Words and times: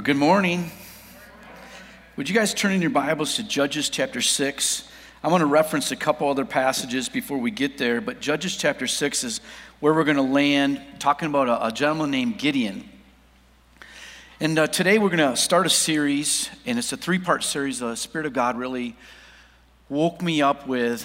Well, 0.00 0.06
good 0.06 0.16
morning. 0.16 0.70
Would 2.16 2.26
you 2.26 2.34
guys 2.34 2.54
turn 2.54 2.72
in 2.72 2.80
your 2.80 2.90
Bibles 2.90 3.36
to 3.36 3.42
Judges 3.42 3.90
chapter 3.90 4.22
6? 4.22 4.88
I 5.22 5.28
want 5.28 5.42
to 5.42 5.46
reference 5.46 5.90
a 5.90 5.96
couple 5.96 6.26
other 6.30 6.46
passages 6.46 7.10
before 7.10 7.36
we 7.36 7.50
get 7.50 7.76
there, 7.76 8.00
but 8.00 8.18
Judges 8.18 8.56
chapter 8.56 8.86
6 8.86 9.24
is 9.24 9.42
where 9.80 9.92
we're 9.92 10.04
going 10.04 10.16
to 10.16 10.22
land, 10.22 10.80
talking 11.00 11.28
about 11.28 11.50
a, 11.50 11.66
a 11.66 11.70
gentleman 11.70 12.10
named 12.10 12.38
Gideon. 12.38 12.88
And 14.40 14.58
uh, 14.58 14.68
today 14.68 14.98
we're 14.98 15.14
going 15.14 15.18
to 15.32 15.36
start 15.36 15.66
a 15.66 15.70
series, 15.70 16.48
and 16.64 16.78
it's 16.78 16.94
a 16.94 16.96
three 16.96 17.18
part 17.18 17.44
series 17.44 17.80
the 17.80 17.94
Spirit 17.94 18.26
of 18.26 18.32
God 18.32 18.56
really 18.56 18.96
woke 19.90 20.22
me 20.22 20.40
up 20.40 20.66
with. 20.66 21.04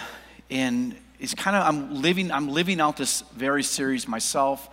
And 0.50 0.95
it's 1.20 1.36
kind 1.36 1.58
of, 1.58 1.67
I'm 1.67 2.02
living, 2.02 2.31
I'm 2.31 2.48
living 2.48 2.80
out 2.80 2.95
this 2.95 3.23
very 3.36 3.62
series 3.62 4.08
myself. 4.08 4.70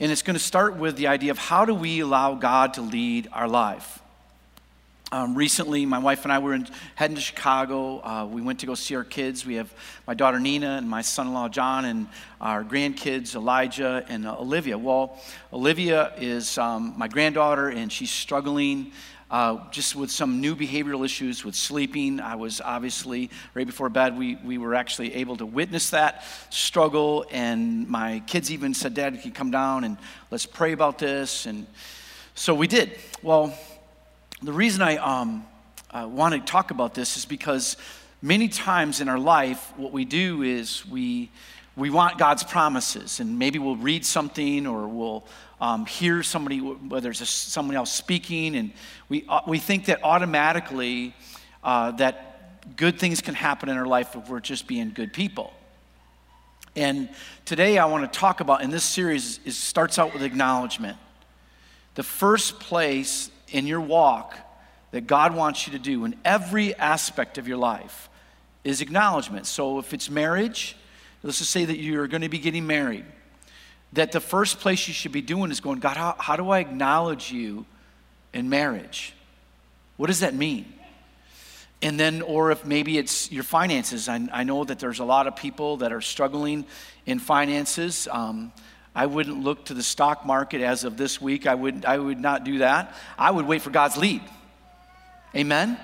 And 0.00 0.10
it's 0.10 0.22
going 0.22 0.34
to 0.34 0.42
start 0.42 0.76
with 0.76 0.96
the 0.96 1.08
idea 1.08 1.30
of 1.30 1.36
how 1.36 1.66
do 1.66 1.74
we 1.74 2.00
allow 2.00 2.34
God 2.34 2.72
to 2.74 2.80
lead 2.80 3.28
our 3.32 3.46
life. 3.46 3.98
Um, 5.12 5.34
recently, 5.34 5.84
my 5.84 5.98
wife 5.98 6.22
and 6.24 6.32
I 6.32 6.38
were 6.38 6.54
in, 6.54 6.66
heading 6.94 7.16
to 7.16 7.20
Chicago. 7.20 8.00
Uh, 8.02 8.24
we 8.24 8.40
went 8.40 8.60
to 8.60 8.66
go 8.66 8.74
see 8.74 8.94
our 8.94 9.04
kids. 9.04 9.44
We 9.44 9.56
have 9.56 9.70
my 10.06 10.14
daughter 10.14 10.40
Nina 10.40 10.78
and 10.78 10.88
my 10.88 11.02
son 11.02 11.26
in 11.26 11.34
law 11.34 11.50
John, 11.50 11.84
and 11.84 12.06
our 12.40 12.64
grandkids 12.64 13.34
Elijah 13.34 14.02
and 14.08 14.26
uh, 14.26 14.38
Olivia. 14.38 14.78
Well, 14.78 15.20
Olivia 15.52 16.14
is 16.16 16.56
um, 16.56 16.94
my 16.96 17.08
granddaughter, 17.08 17.68
and 17.68 17.92
she's 17.92 18.10
struggling 18.10 18.92
uh, 19.30 19.58
just 19.70 19.94
with 19.94 20.10
some 20.10 20.40
new 20.40 20.56
behavioral 20.56 21.04
issues 21.04 21.44
with 21.44 21.54
sleeping. 21.54 22.20
I 22.20 22.34
was 22.34 22.60
obviously, 22.60 23.30
right 23.54 23.66
before 23.66 23.88
bed, 23.88 24.18
we, 24.18 24.36
we 24.44 24.58
were 24.58 24.74
actually 24.74 25.14
able 25.14 25.36
to 25.36 25.46
witness 25.46 25.90
that 25.90 26.24
struggle. 26.50 27.24
And 27.30 27.88
my 27.88 28.22
kids 28.26 28.50
even 28.50 28.74
said, 28.74 28.94
Dad, 28.94 29.14
can 29.14 29.22
you 29.22 29.32
come 29.32 29.50
down 29.50 29.84
and 29.84 29.98
let's 30.30 30.46
pray 30.46 30.72
about 30.72 30.98
this? 30.98 31.46
And 31.46 31.66
so 32.34 32.54
we 32.54 32.66
did. 32.66 32.98
Well, 33.22 33.56
the 34.42 34.52
reason 34.52 34.82
I 34.82 34.96
um, 34.96 35.46
uh, 35.90 36.08
want 36.10 36.34
to 36.34 36.40
talk 36.40 36.70
about 36.70 36.94
this 36.94 37.16
is 37.16 37.24
because 37.24 37.76
many 38.22 38.48
times 38.48 39.00
in 39.00 39.08
our 39.08 39.18
life, 39.18 39.72
what 39.76 39.92
we 39.92 40.04
do 40.04 40.42
is 40.42 40.84
we, 40.86 41.30
we 41.76 41.90
want 41.90 42.18
God's 42.18 42.42
promises, 42.42 43.20
and 43.20 43.38
maybe 43.38 43.58
we'll 43.58 43.76
read 43.76 44.04
something 44.04 44.66
or 44.66 44.88
we'll 44.88 45.24
um, 45.60 45.86
hear 45.86 46.22
somebody, 46.22 46.58
whether 46.58 47.10
it's 47.10 47.28
someone 47.28 47.76
else 47.76 47.92
speaking, 47.92 48.56
and 48.56 48.72
we, 49.08 49.24
uh, 49.28 49.40
we 49.46 49.58
think 49.58 49.86
that 49.86 50.02
automatically 50.02 51.14
uh, 51.62 51.90
that 51.92 52.76
good 52.76 52.98
things 52.98 53.20
can 53.20 53.34
happen 53.34 53.68
in 53.68 53.76
our 53.76 53.86
life 53.86 54.16
if 54.16 54.28
we're 54.28 54.40
just 54.40 54.66
being 54.66 54.90
good 54.90 55.12
people. 55.12 55.52
And 56.76 57.08
today 57.44 57.78
I 57.78 57.86
want 57.86 58.10
to 58.10 58.18
talk 58.18 58.40
about, 58.40 58.62
in 58.62 58.70
this 58.70 58.84
series, 58.84 59.40
it 59.44 59.52
starts 59.52 59.98
out 59.98 60.12
with 60.12 60.22
acknowledgement. 60.22 60.96
The 61.94 62.02
first 62.02 62.60
place 62.60 63.30
in 63.48 63.66
your 63.66 63.80
walk 63.80 64.36
that 64.92 65.06
God 65.06 65.34
wants 65.34 65.66
you 65.66 65.72
to 65.72 65.78
do 65.78 66.04
in 66.04 66.14
every 66.24 66.74
aspect 66.76 67.38
of 67.38 67.48
your 67.48 67.56
life 67.56 68.08
is 68.64 68.80
acknowledgement. 68.80 69.46
So 69.46 69.78
if 69.78 69.92
it's 69.92 70.08
marriage, 70.08 70.76
let's 71.22 71.38
just 71.38 71.50
say 71.50 71.64
that 71.64 71.78
you're 71.78 72.06
going 72.06 72.22
to 72.22 72.28
be 72.28 72.38
getting 72.38 72.66
married, 72.66 73.04
that 73.92 74.12
the 74.12 74.20
first 74.20 74.60
place 74.60 74.86
you 74.86 74.94
should 74.94 75.12
be 75.12 75.22
doing 75.22 75.50
is 75.50 75.60
going, 75.60 75.80
God, 75.80 75.96
how, 75.96 76.14
how 76.18 76.36
do 76.36 76.50
I 76.50 76.60
acknowledge 76.60 77.32
you 77.32 77.66
in 78.32 78.48
marriage? 78.48 79.14
What 79.96 80.06
does 80.06 80.20
that 80.20 80.34
mean? 80.34 80.72
And 81.82 81.98
then, 81.98 82.22
or 82.22 82.50
if 82.50 82.64
maybe 82.64 82.98
it's 82.98 83.32
your 83.32 83.42
finances. 83.42 84.08
I, 84.08 84.28
I 84.32 84.44
know 84.44 84.64
that 84.64 84.78
there's 84.78 84.98
a 84.98 85.04
lot 85.04 85.26
of 85.26 85.34
people 85.34 85.78
that 85.78 85.92
are 85.92 86.00
struggling 86.00 86.66
in 87.06 87.18
finances. 87.18 88.06
Um, 88.10 88.52
I 88.94 89.06
wouldn't 89.06 89.42
look 89.42 89.66
to 89.66 89.74
the 89.74 89.82
stock 89.82 90.26
market 90.26 90.60
as 90.60 90.84
of 90.84 90.96
this 90.96 91.20
week. 91.20 91.46
I 91.46 91.54
would, 91.54 91.84
I 91.84 91.96
would 91.96 92.20
not 92.20 92.44
do 92.44 92.58
that. 92.58 92.94
I 93.18 93.30
would 93.30 93.46
wait 93.46 93.62
for 93.62 93.70
God's 93.70 93.96
lead. 93.96 94.20
Amen? 95.34 95.78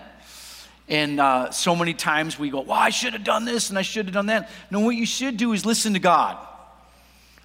And 0.88 1.18
uh, 1.18 1.50
so 1.50 1.74
many 1.74 1.94
times 1.94 2.38
we 2.38 2.50
go, 2.50 2.60
well, 2.60 2.78
I 2.78 2.90
should 2.90 3.14
have 3.14 3.24
done 3.24 3.44
this 3.44 3.70
and 3.70 3.78
I 3.78 3.82
should 3.82 4.06
have 4.06 4.14
done 4.14 4.26
that. 4.26 4.50
No, 4.70 4.80
what 4.80 4.94
you 4.96 5.06
should 5.06 5.36
do 5.36 5.52
is 5.52 5.64
listen 5.64 5.94
to 5.94 5.98
God. 5.98 6.36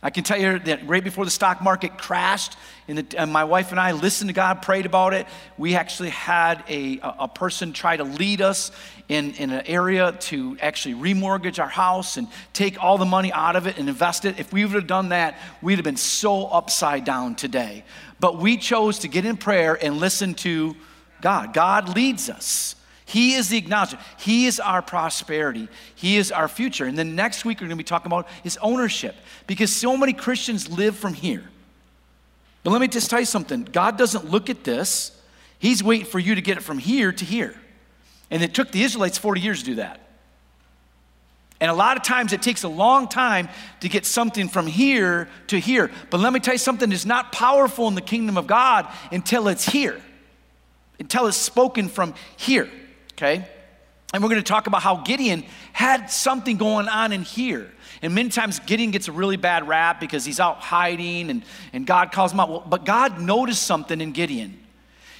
I 0.03 0.09
can 0.09 0.23
tell 0.23 0.39
you 0.39 0.57
that 0.59 0.87
right 0.87 1.03
before 1.03 1.25
the 1.25 1.31
stock 1.31 1.61
market 1.61 1.95
crashed, 1.97 2.57
and, 2.87 2.97
the, 2.97 3.19
and, 3.19 3.31
my 3.31 3.43
wife 3.43 3.69
and 3.69 3.79
I 3.79 3.91
listened 3.91 4.29
to 4.29 4.33
God, 4.33 4.63
prayed 4.63 4.87
about 4.87 5.13
it. 5.13 5.27
We 5.59 5.75
actually 5.75 6.09
had 6.09 6.63
a, 6.67 6.99
a 7.03 7.27
person 7.27 7.71
try 7.71 7.97
to 7.97 8.03
lead 8.03 8.41
us 8.41 8.71
in, 9.09 9.33
in 9.35 9.51
an 9.51 9.67
area 9.67 10.13
to 10.13 10.57
actually 10.59 10.95
remortgage 10.95 11.59
our 11.59 11.69
house 11.69 12.17
and 12.17 12.27
take 12.51 12.81
all 12.83 12.97
the 12.97 13.05
money 13.05 13.31
out 13.31 13.55
of 13.55 13.67
it 13.67 13.77
and 13.77 13.87
invest 13.89 14.25
it. 14.25 14.39
If 14.39 14.51
we 14.51 14.65
would 14.65 14.73
have 14.73 14.87
done 14.87 15.09
that, 15.09 15.37
we'd 15.61 15.75
have 15.75 15.85
been 15.85 15.97
so 15.97 16.47
upside 16.47 17.05
down 17.05 17.35
today. 17.35 17.83
But 18.19 18.37
we 18.37 18.57
chose 18.57 18.99
to 18.99 19.07
get 19.07 19.25
in 19.25 19.37
prayer 19.37 19.77
and 19.79 19.97
listen 19.97 20.33
to 20.35 20.75
God. 21.21 21.53
God 21.53 21.95
leads 21.95 22.27
us. 22.27 22.75
He 23.11 23.33
is 23.33 23.49
the 23.49 23.57
acknowledgement. 23.57 24.05
He 24.17 24.45
is 24.45 24.57
our 24.57 24.81
prosperity. 24.81 25.67
He 25.95 26.15
is 26.15 26.31
our 26.31 26.47
future. 26.47 26.85
And 26.85 26.97
then 26.97 27.13
next 27.13 27.43
week, 27.43 27.57
we're 27.59 27.67
going 27.67 27.77
to 27.77 27.83
be 27.83 27.83
talking 27.83 28.07
about 28.09 28.25
his 28.41 28.57
ownership 28.61 29.17
because 29.47 29.75
so 29.75 29.97
many 29.97 30.13
Christians 30.13 30.69
live 30.69 30.95
from 30.95 31.13
here. 31.13 31.43
But 32.63 32.71
let 32.71 32.79
me 32.79 32.87
just 32.87 33.09
tell 33.09 33.19
you 33.19 33.25
something 33.25 33.67
God 33.69 33.97
doesn't 33.97 34.31
look 34.31 34.49
at 34.49 34.63
this, 34.63 35.11
He's 35.59 35.83
waiting 35.83 36.05
for 36.05 36.19
you 36.19 36.35
to 36.35 36.41
get 36.41 36.57
it 36.57 36.61
from 36.61 36.77
here 36.77 37.11
to 37.11 37.25
here. 37.25 37.53
And 38.29 38.41
it 38.41 38.53
took 38.53 38.71
the 38.71 38.81
Israelites 38.81 39.17
40 39.17 39.41
years 39.41 39.59
to 39.59 39.65
do 39.65 39.75
that. 39.75 39.99
And 41.59 41.69
a 41.69 41.73
lot 41.73 41.97
of 41.97 42.03
times 42.03 42.31
it 42.31 42.41
takes 42.41 42.63
a 42.63 42.69
long 42.69 43.09
time 43.09 43.49
to 43.81 43.89
get 43.89 44.05
something 44.05 44.47
from 44.47 44.67
here 44.67 45.27
to 45.47 45.59
here. 45.59 45.91
But 46.09 46.21
let 46.21 46.31
me 46.31 46.39
tell 46.39 46.53
you 46.53 46.59
something 46.59 46.89
it's 46.93 47.05
not 47.05 47.33
powerful 47.33 47.89
in 47.89 47.95
the 47.95 48.01
kingdom 48.01 48.37
of 48.37 48.47
God 48.47 48.87
until 49.11 49.49
it's 49.49 49.65
here, 49.65 50.01
until 50.97 51.27
it's 51.27 51.35
spoken 51.35 51.89
from 51.89 52.13
here 52.37 52.71
okay? 53.21 53.45
And 54.13 54.21
we're 54.21 54.29
going 54.29 54.41
to 54.41 54.47
talk 54.47 54.67
about 54.67 54.81
how 54.81 54.97
Gideon 54.97 55.45
had 55.71 56.07
something 56.07 56.57
going 56.57 56.89
on 56.89 57.13
in 57.13 57.21
here. 57.21 57.71
And 58.01 58.13
many 58.13 58.29
times 58.29 58.59
Gideon 58.59 58.91
gets 58.91 59.07
a 59.07 59.11
really 59.11 59.37
bad 59.37 59.67
rap 59.67 59.99
because 59.99 60.25
he's 60.25 60.39
out 60.39 60.57
hiding 60.57 61.29
and, 61.29 61.43
and 61.71 61.85
God 61.85 62.11
calls 62.11 62.33
him 62.33 62.39
out. 62.39 62.49
Well, 62.49 62.65
but 62.67 62.83
God 62.83 63.21
noticed 63.21 63.63
something 63.63 64.01
in 64.01 64.11
Gideon. 64.11 64.57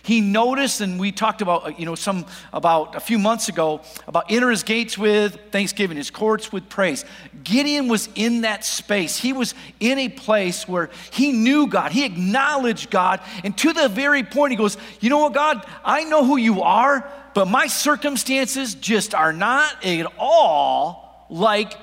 He 0.04 0.20
noticed, 0.20 0.82
and 0.82 1.00
we 1.00 1.12
talked 1.12 1.44
about, 1.44 1.66
uh, 1.68 1.70
you 1.78 1.86
know, 1.86 1.94
some 1.94 2.26
about 2.52 2.96
a 2.96 3.00
few 3.00 3.20
months 3.20 3.50
ago 3.50 3.82
about 4.08 4.32
enter 4.32 4.50
his 4.50 4.64
gates 4.64 4.98
with 4.98 5.40
thanksgiving, 5.52 5.96
his 5.96 6.10
courts 6.10 6.52
with 6.52 6.68
praise. 6.70 7.06
Gideon 7.44 7.88
was 7.88 8.10
in 8.16 8.42
that 8.42 8.66
space. 8.66 9.16
He 9.16 9.32
was 9.32 9.54
in 9.80 10.00
a 10.00 10.10
place 10.10 10.68
where 10.68 10.90
he 11.12 11.32
knew 11.32 11.68
God, 11.68 11.92
he 11.92 12.04
acknowledged 12.04 12.90
God, 12.90 13.20
and 13.44 13.56
to 13.60 13.74
the 13.74 13.90
very 13.90 14.24
point, 14.24 14.52
he 14.52 14.58
goes, 14.58 14.76
You 15.00 15.12
know 15.12 15.20
what, 15.20 15.34
God, 15.34 15.68
I 15.86 16.04
know 16.04 16.26
who 16.26 16.38
you 16.38 16.64
are, 16.64 17.08
but 17.34 17.48
my 17.48 17.68
circumstances 17.68 18.76
just 18.76 19.14
are 19.16 19.34
not 19.34 19.86
at 19.86 20.08
all 20.18 21.26
like 21.30 21.74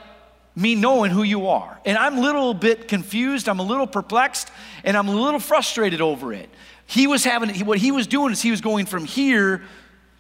me 0.55 0.75
knowing 0.75 1.11
who 1.11 1.23
you 1.23 1.47
are. 1.49 1.79
And 1.85 1.97
I'm 1.97 2.19
a 2.19 2.21
little 2.21 2.53
bit 2.53 2.89
confused, 2.89 3.49
I'm 3.49 3.61
a 3.61 3.65
little 3.65 3.87
perplexed, 3.87 4.51
and 4.85 4.97
I'm 4.97 5.09
a 5.09 5.15
little 5.15 5.41
frustrated 5.41 6.01
over 6.01 6.33
it. 6.33 6.51
He 6.87 7.07
was 7.07 7.25
having, 7.25 7.55
what 7.67 7.79
he 7.79 7.93
was 7.93 8.07
doing 8.07 8.33
is 8.33 8.43
he 8.43 8.51
was 8.51 8.61
going 8.61 8.87
from 8.87 9.05
here 9.05 9.63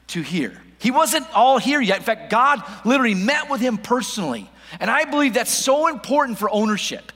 to 0.08 0.22
here. 0.22 0.60
He 0.78 0.90
wasn't 0.90 1.26
all 1.34 1.58
here 1.58 1.80
yet. 1.80 1.98
In 1.98 2.04
fact, 2.04 2.30
God 2.30 2.62
literally 2.84 3.14
met 3.14 3.50
with 3.50 3.60
him 3.60 3.78
personally. 3.78 4.48
And 4.78 4.90
I 4.90 5.04
believe 5.04 5.34
that's 5.34 5.52
so 5.52 5.88
important 5.88 6.38
for 6.38 6.50
ownership. 6.50 7.10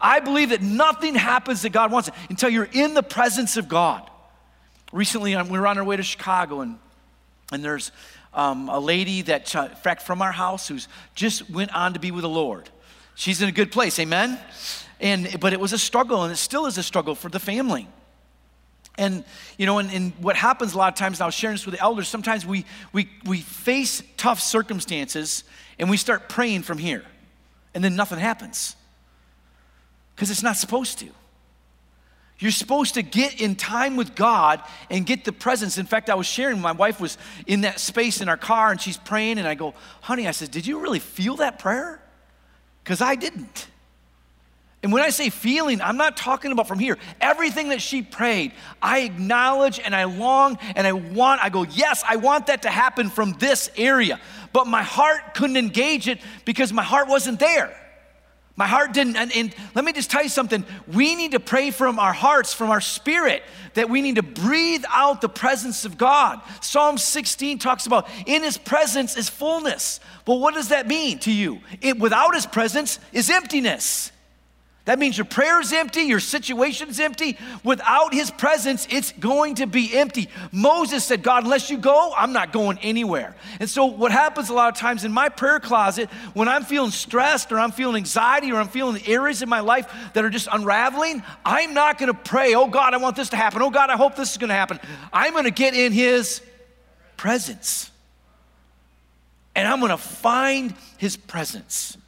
I 0.00 0.20
believe 0.20 0.50
that 0.50 0.62
nothing 0.62 1.14
happens 1.14 1.62
that 1.62 1.70
God 1.70 1.90
wants 1.90 2.10
until 2.28 2.50
you're 2.50 2.68
in 2.72 2.94
the 2.94 3.02
presence 3.02 3.56
of 3.56 3.68
God. 3.68 4.08
Recently, 4.92 5.36
we 5.36 5.58
were 5.58 5.66
on 5.66 5.78
our 5.78 5.84
way 5.84 5.96
to 5.96 6.02
Chicago, 6.02 6.60
and 6.60 6.78
and 7.52 7.64
there's 7.64 7.92
um, 8.32 8.68
a 8.68 8.78
lady 8.78 9.22
that, 9.22 9.48
fact, 9.82 10.02
from 10.02 10.22
our 10.22 10.32
house 10.32 10.68
who's 10.68 10.88
just 11.14 11.50
went 11.50 11.74
on 11.74 11.94
to 11.94 11.98
be 11.98 12.10
with 12.10 12.22
the 12.22 12.28
Lord. 12.28 12.68
She's 13.14 13.42
in 13.42 13.48
a 13.48 13.52
good 13.52 13.72
place, 13.72 13.98
amen? 13.98 14.38
And, 15.00 15.40
but 15.40 15.52
it 15.52 15.60
was 15.60 15.72
a 15.72 15.78
struggle, 15.78 16.22
and 16.24 16.32
it 16.32 16.36
still 16.36 16.66
is 16.66 16.78
a 16.78 16.82
struggle 16.82 17.14
for 17.14 17.28
the 17.28 17.40
family. 17.40 17.88
And, 18.98 19.24
you 19.56 19.66
know, 19.66 19.78
and, 19.78 19.90
and 19.90 20.12
what 20.20 20.36
happens 20.36 20.74
a 20.74 20.78
lot 20.78 20.92
of 20.92 20.98
times, 20.98 21.20
and 21.20 21.26
I 21.26 21.30
sharing 21.30 21.54
this 21.54 21.64
with 21.64 21.74
the 21.74 21.80
elders, 21.80 22.08
sometimes 22.08 22.44
we, 22.44 22.66
we, 22.92 23.08
we 23.24 23.40
face 23.40 24.02
tough 24.16 24.40
circumstances 24.40 25.44
and 25.78 25.88
we 25.88 25.96
start 25.96 26.28
praying 26.28 26.62
from 26.62 26.76
here, 26.78 27.04
and 27.74 27.82
then 27.82 27.96
nothing 27.96 28.18
happens 28.18 28.76
because 30.14 30.30
it's 30.30 30.42
not 30.42 30.56
supposed 30.56 30.98
to. 30.98 31.08
You're 32.40 32.50
supposed 32.50 32.94
to 32.94 33.02
get 33.02 33.40
in 33.40 33.54
time 33.54 33.96
with 33.96 34.14
God 34.14 34.62
and 34.88 35.04
get 35.04 35.24
the 35.24 35.32
presence. 35.32 35.76
In 35.76 35.84
fact, 35.84 36.08
I 36.08 36.14
was 36.14 36.26
sharing, 36.26 36.58
my 36.58 36.72
wife 36.72 36.98
was 36.98 37.18
in 37.46 37.60
that 37.60 37.78
space 37.78 38.22
in 38.22 38.30
our 38.30 38.38
car 38.38 38.70
and 38.70 38.80
she's 38.80 38.96
praying, 38.96 39.38
and 39.38 39.46
I 39.46 39.54
go, 39.54 39.74
honey, 40.00 40.26
I 40.26 40.30
said, 40.30 40.50
did 40.50 40.66
you 40.66 40.80
really 40.80 40.98
feel 40.98 41.36
that 41.36 41.58
prayer? 41.58 42.02
Because 42.82 43.02
I 43.02 43.14
didn't. 43.14 43.68
And 44.82 44.90
when 44.90 45.02
I 45.02 45.10
say 45.10 45.28
feeling, 45.28 45.82
I'm 45.82 45.98
not 45.98 46.16
talking 46.16 46.52
about 46.52 46.66
from 46.66 46.78
here. 46.78 46.96
Everything 47.20 47.68
that 47.68 47.82
she 47.82 48.00
prayed, 48.00 48.52
I 48.80 49.00
acknowledge 49.00 49.78
and 49.78 49.94
I 49.94 50.04
long 50.04 50.58
and 50.74 50.86
I 50.86 50.94
want, 50.94 51.44
I 51.44 51.50
go, 51.50 51.64
yes, 51.64 52.02
I 52.08 52.16
want 52.16 52.46
that 52.46 52.62
to 52.62 52.70
happen 52.70 53.10
from 53.10 53.32
this 53.34 53.70
area. 53.76 54.18
But 54.54 54.66
my 54.66 54.82
heart 54.82 55.34
couldn't 55.34 55.58
engage 55.58 56.08
it 56.08 56.20
because 56.46 56.72
my 56.72 56.82
heart 56.82 57.08
wasn't 57.08 57.38
there. 57.38 57.76
My 58.56 58.66
heart 58.66 58.92
didn't, 58.92 59.16
and, 59.16 59.34
and, 59.34 59.54
let 59.74 59.84
me 59.84 59.92
just 59.92 60.10
tell 60.10 60.22
you 60.22 60.28
something. 60.28 60.64
We 60.86 61.14
need 61.14 61.32
to 61.32 61.40
pray 61.40 61.70
from 61.70 61.98
our 61.98 62.12
hearts, 62.12 62.52
from 62.52 62.70
our 62.70 62.80
spirit, 62.80 63.42
that 63.74 63.88
we 63.88 64.02
need 64.02 64.16
to 64.16 64.22
breathe 64.22 64.84
out 64.88 65.20
the 65.20 65.28
presence 65.28 65.84
of 65.84 65.96
God. 65.96 66.40
Psalm 66.60 66.98
16 66.98 67.58
talks 67.58 67.86
about 67.86 68.08
in 68.26 68.42
his 68.42 68.58
presence 68.58 69.16
is 69.16 69.28
fullness. 69.30 70.00
Well, 70.26 70.40
what 70.40 70.54
does 70.54 70.68
that 70.68 70.86
mean 70.86 71.20
to 71.20 71.32
you? 71.32 71.60
It, 71.80 71.98
without 71.98 72.34
his 72.34 72.44
presence 72.44 72.98
is 73.12 73.30
emptiness. 73.30 74.12
That 74.86 74.98
means 74.98 75.18
your 75.18 75.26
prayer 75.26 75.60
is 75.60 75.72
empty, 75.74 76.02
your 76.02 76.20
situation 76.20 76.88
is 76.88 76.98
empty. 77.00 77.36
Without 77.62 78.14
his 78.14 78.30
presence, 78.30 78.88
it's 78.90 79.12
going 79.12 79.56
to 79.56 79.66
be 79.66 79.94
empty. 79.94 80.28
Moses 80.52 81.04
said, 81.04 81.22
God, 81.22 81.44
unless 81.44 81.68
you 81.68 81.76
go, 81.76 82.14
I'm 82.16 82.32
not 82.32 82.50
going 82.50 82.78
anywhere. 82.78 83.36
And 83.60 83.68
so, 83.68 83.84
what 83.84 84.10
happens 84.10 84.48
a 84.48 84.54
lot 84.54 84.72
of 84.72 84.78
times 84.78 85.04
in 85.04 85.12
my 85.12 85.28
prayer 85.28 85.60
closet, 85.60 86.08
when 86.32 86.48
I'm 86.48 86.64
feeling 86.64 86.90
stressed 86.90 87.52
or 87.52 87.58
I'm 87.58 87.72
feeling 87.72 87.96
anxiety 87.96 88.50
or 88.52 88.56
I'm 88.56 88.68
feeling 88.68 89.02
areas 89.06 89.42
in 89.42 89.50
my 89.50 89.60
life 89.60 89.92
that 90.14 90.24
are 90.24 90.30
just 90.30 90.48
unraveling, 90.50 91.22
I'm 91.44 91.74
not 91.74 91.98
going 91.98 92.10
to 92.10 92.18
pray, 92.18 92.54
oh 92.54 92.66
God, 92.66 92.94
I 92.94 92.96
want 92.96 93.16
this 93.16 93.28
to 93.30 93.36
happen. 93.36 93.60
Oh 93.60 93.70
God, 93.70 93.90
I 93.90 93.96
hope 93.96 94.16
this 94.16 94.30
is 94.32 94.38
going 94.38 94.48
to 94.48 94.54
happen. 94.54 94.80
I'm 95.12 95.32
going 95.32 95.44
to 95.44 95.50
get 95.50 95.74
in 95.74 95.92
his 95.92 96.40
presence. 97.18 97.90
And 99.54 99.68
I'm 99.68 99.80
going 99.80 99.90
to 99.90 99.98
find 99.98 100.74
his 100.96 101.18
presence. 101.18 101.98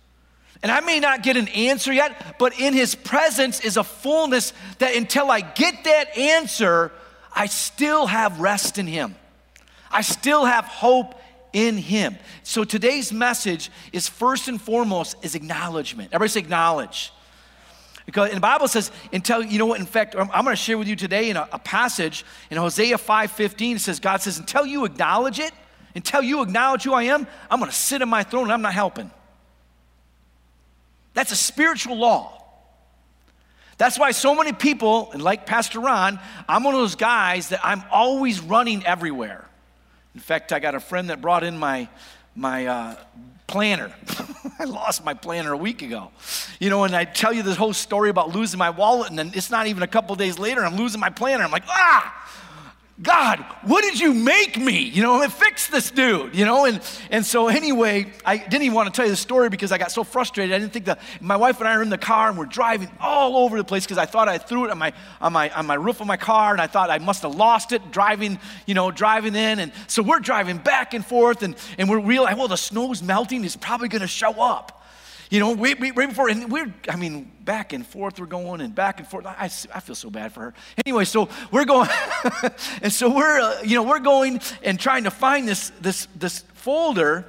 And 0.63 0.71
I 0.71 0.81
may 0.81 1.01
not 1.01 1.23
get 1.23 1.37
an 1.37 1.49
answer 1.49 1.93
yet, 1.93 2.39
but 2.39 2.59
in 2.59 2.73
his 2.73 2.95
presence 2.95 3.61
is 3.61 3.77
a 3.77 3.85
fullness 3.85 4.53
that 4.79 4.95
until 4.95 5.31
I 5.31 5.41
get 5.41 5.85
that 5.85 6.17
answer, 6.17 6.93
I 7.35 7.47
still 7.47 8.07
have 8.07 8.41
rest 8.41 8.79
in 8.79 8.87
him. 8.87 9.17
I 9.91 10.03
still 10.03 10.45
have 10.45 10.65
hope 10.65 11.21
in 11.53 11.77
him. 11.77 12.17
So 12.45 12.65
today's 12.65 13.13
message 13.13 13.71
is 13.93 14.09
first 14.09 14.49
and 14.49 14.61
foremost 14.61 15.17
is 15.23 15.35
acknowledgement. 15.35 16.11
Everybody 16.13 16.31
say 16.31 16.41
acknowledge. 16.41 17.13
Because 18.07 18.29
and 18.29 18.37
the 18.37 18.41
Bible 18.41 18.69
says, 18.69 18.91
until 19.13 19.43
you 19.43 19.59
know 19.59 19.67
what, 19.67 19.81
in 19.81 19.87
fact, 19.87 20.15
I'm, 20.17 20.31
I'm 20.33 20.45
going 20.45 20.57
to 20.57 20.63
share 20.63 20.79
with 20.79 20.89
you 20.89 20.97
today 20.97 21.31
in 21.31 21.37
a, 21.37 21.49
a 21.53 21.59
passage 21.59 22.25
in 22.51 22.57
Hosea 22.57 22.99
5:15. 22.99 23.77
It 23.77 23.79
says, 23.81 24.01
God 24.01 24.21
says, 24.21 24.39
until 24.39 24.67
you 24.67 24.85
acknowledge 24.85 25.39
it, 25.39 25.53
until 25.95 26.23
you 26.23 26.43
acknowledge 26.43 26.85
who 26.85 26.95
I 26.95 27.05
am, 27.05 27.27
I'm 27.51 27.59
going 27.59 27.71
to 27.71 27.77
sit 27.77 28.03
in 28.03 28.09
my 28.09 28.23
throne 28.23 28.45
and 28.45 28.53
I'm 28.53 28.63
not 28.63 28.75
helping. 28.75 29.11
That's 31.15 31.33
a 31.33 31.37
spiritual 31.37 31.97
law. 31.97 32.39
That's 33.79 33.99
why 33.99 34.13
so 34.13 34.35
many 34.35 34.53
people, 34.53 35.11
and 35.13 35.23
like 35.23 35.47
Pastor 35.47 35.81
Ron, 35.81 36.21
I'm 36.49 36.63
one 36.63 36.75
of 36.75 36.81
those 36.81 36.95
guys 36.95 37.49
that 37.49 37.61
I'm 37.65 37.83
always 37.91 38.41
running 38.41 38.85
everywhere. 38.87 39.49
In 40.15 40.21
fact, 40.21 40.53
I 40.53 40.61
got 40.61 40.75
a 40.75 40.81
friend 40.81 41.11
that 41.11 41.21
brought 41.21 41.43
in 41.43 41.59
my, 41.59 41.89
my 42.37 42.67
uh, 42.67 42.97
planner. 43.47 43.93
I 44.59 44.65
lost 44.65 45.05
my 45.05 45.15
planner 45.15 45.53
a 45.53 45.57
week 45.57 45.83
ago. 45.83 46.11
You 46.61 46.71
know, 46.71 46.85
and 46.85 46.95
I 46.95 47.05
tell 47.05 47.33
you 47.33 47.43
this 47.43 47.57
whole 47.57 47.73
story 47.73 48.11
about 48.11 48.35
losing 48.35 48.59
my 48.59 48.71
wallet, 48.71 49.11
and 49.11 49.19
then 49.19 49.33
it's 49.35 49.51
not 49.51 49.67
even 49.67 49.83
a 49.83 49.87
couple 49.87 50.15
days 50.17 50.39
later, 50.39 50.65
I'm 50.65 50.77
losing 50.77 51.01
my 51.01 51.11
planner. 51.11 51.43
I'm 51.43 51.51
like, 51.51 51.67
ah! 51.67 52.19
God, 53.03 53.45
what 53.63 53.83
did 53.83 53.99
you 53.99 54.15
make 54.15 54.57
me? 54.57 54.79
You 54.79 55.03
know, 55.03 55.29
fix 55.29 55.67
this 55.67 55.91
dude, 55.91 56.37
you 56.37 56.45
know? 56.45 56.67
And, 56.67 56.81
and 57.11 57.27
so, 57.27 57.49
anyway, 57.49 58.13
I 58.25 58.37
didn't 58.37 58.63
even 58.63 58.75
want 58.75 58.93
to 58.93 58.97
tell 58.97 59.05
you 59.05 59.11
the 59.11 59.17
story 59.17 59.49
because 59.49 59.73
I 59.73 59.79
got 59.79 59.91
so 59.91 60.05
frustrated. 60.05 60.55
I 60.55 60.59
didn't 60.61 60.73
think 60.73 60.85
that 60.85 61.01
my 61.21 61.37
wife 61.37 61.59
and 61.59 61.69
I 61.69 61.75
are 61.75 61.83
in 61.83 61.91
the 61.91 61.99
car 61.99 62.29
and 62.29 62.39
we're 62.39 62.45
driving 62.45 62.91
all 63.01 63.39
over 63.39 63.57
the 63.57 63.65
place 63.65 63.85
because 63.85 63.99
I 63.99 64.07
thought 64.07 64.29
I 64.29 64.39
threw 64.39 64.67
it 64.67 64.71
on 64.71 64.79
my, 64.79 64.93
on, 65.21 65.33
my, 65.33 65.51
on 65.51 65.67
my 65.67 65.75
roof 65.75 66.01
of 66.01 66.07
my 66.07 66.17
car 66.17 66.53
and 66.53 66.61
I 66.61 66.69
thought 66.69 66.91
I 66.91 66.99
must 66.99 67.23
have 67.23 67.35
lost 67.35 67.73
it 67.73 67.91
driving, 67.91 68.39
you 68.67 68.75
know, 68.75 68.93
driving 68.93 69.35
in. 69.35 69.59
And 69.59 69.73
so 69.89 70.03
we're 70.03 70.21
driving 70.21 70.59
back 70.59 70.95
and 70.95 71.05
forth 71.05 71.43
and, 71.43 71.57
and 71.79 71.91
we're 71.91 71.99
realizing, 71.99 72.39
well, 72.39 72.49
the 72.49 72.57
snow's 72.57 73.03
melting. 73.03 73.45
It's 73.45 73.57
probably 73.57 73.89
going 73.89 74.03
to 74.03 74.07
show 74.07 74.33
up. 74.41 74.82
You 75.33 75.41
know, 75.41 75.55
right, 75.55 75.81
right 75.81 76.11
before, 76.11 76.29
and 76.29 76.53
we're, 76.53 76.71
I 76.91 76.97
mean, 76.97 77.33
back 77.41 77.73
and 77.73 77.87
forth 77.87 78.21
we're 78.21 78.27
going 78.27 78.61
and 78.61 78.75
back 78.75 78.99
and 78.99 79.09
forth. 79.09 79.25
I, 79.25 79.45
I 79.45 79.81
feel 79.81 79.95
so 79.95 80.11
bad 80.11 80.35
for 80.35 80.41
her. 80.41 80.55
Anyway, 80.85 81.07
so 81.07 81.31
we're 81.51 81.65
going, 81.65 81.89
and 82.83 82.93
so 82.93 83.09
we're, 83.09 83.41
uh, 83.41 83.63
you 83.63 83.75
know, 83.75 83.83
we're 83.83 83.99
going 83.99 84.43
and 84.63 84.79
trying 84.79 85.05
to 85.05 85.11
find 85.11 85.49
this, 85.49 85.73
this, 85.81 86.07
this 86.15 86.41
folder, 86.53 87.25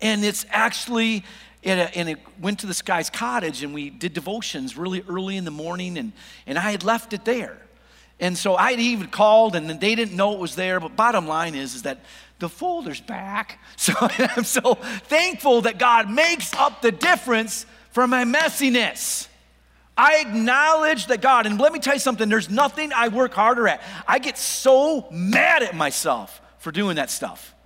and 0.00 0.24
it's 0.24 0.46
actually, 0.48 1.22
a, 1.66 1.68
and 1.68 2.08
it 2.08 2.18
went 2.40 2.60
to 2.60 2.66
this 2.66 2.80
guy's 2.80 3.10
cottage, 3.10 3.62
and 3.62 3.74
we 3.74 3.90
did 3.90 4.14
devotions 4.14 4.78
really 4.78 5.04
early 5.06 5.36
in 5.36 5.44
the 5.44 5.50
morning, 5.50 5.98
and, 5.98 6.14
and 6.46 6.56
I 6.56 6.70
had 6.70 6.82
left 6.82 7.12
it 7.12 7.26
there. 7.26 7.58
And 8.22 8.38
so 8.38 8.54
I 8.54 8.70
had 8.70 8.80
even 8.80 9.08
called, 9.08 9.56
and 9.56 9.68
they 9.68 9.96
didn't 9.96 10.16
know 10.16 10.32
it 10.32 10.38
was 10.38 10.54
there. 10.54 10.78
But 10.78 10.94
bottom 10.94 11.26
line 11.26 11.56
is, 11.56 11.74
is 11.74 11.82
that 11.82 11.98
the 12.38 12.48
folder's 12.48 13.00
back. 13.00 13.58
So 13.76 13.94
I'm 14.00 14.44
so 14.44 14.74
thankful 14.74 15.62
that 15.62 15.76
God 15.76 16.08
makes 16.08 16.54
up 16.54 16.82
the 16.82 16.92
difference 16.92 17.66
for 17.90 18.06
my 18.06 18.24
messiness. 18.24 19.26
I 19.96 20.20
acknowledge 20.20 21.06
that 21.08 21.20
God, 21.20 21.46
and 21.46 21.60
let 21.60 21.72
me 21.72 21.80
tell 21.80 21.94
you 21.94 22.00
something, 22.00 22.28
there's 22.28 22.48
nothing 22.48 22.92
I 22.94 23.08
work 23.08 23.34
harder 23.34 23.66
at. 23.66 23.82
I 24.06 24.20
get 24.20 24.38
so 24.38 25.08
mad 25.10 25.64
at 25.64 25.74
myself 25.74 26.40
for 26.58 26.70
doing 26.70 26.94
that 26.94 27.10
stuff. 27.10 27.56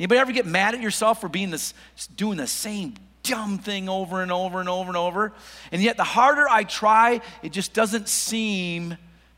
Anybody 0.00 0.18
ever 0.18 0.32
get 0.32 0.46
mad 0.46 0.74
at 0.74 0.80
yourself 0.80 1.20
for 1.20 1.28
being 1.28 1.50
this, 1.50 1.74
doing 2.16 2.38
the 2.38 2.48
same 2.48 2.94
dumb 3.22 3.58
thing 3.58 3.88
over 3.88 4.20
and 4.20 4.32
over 4.32 4.58
and 4.58 4.68
over 4.68 4.88
and 4.88 4.96
over? 4.96 5.32
And 5.70 5.80
yet, 5.80 5.96
the 5.96 6.02
harder 6.02 6.48
I 6.48 6.64
try, 6.64 7.20
it 7.40 7.52
just 7.52 7.72
doesn't 7.72 8.08
seem 8.08 8.96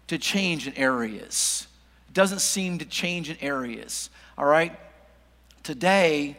to 0.09 0.19
change 0.19 0.67
in 0.67 0.75
areas. 0.75 1.67
It 2.09 2.15
doesn't 2.15 2.41
seem 2.41 2.79
to 2.79 2.85
change 2.85 3.31
in 3.31 3.37
areas. 3.41 4.11
All 4.37 4.45
right? 4.45 4.79
Today, 5.63 6.37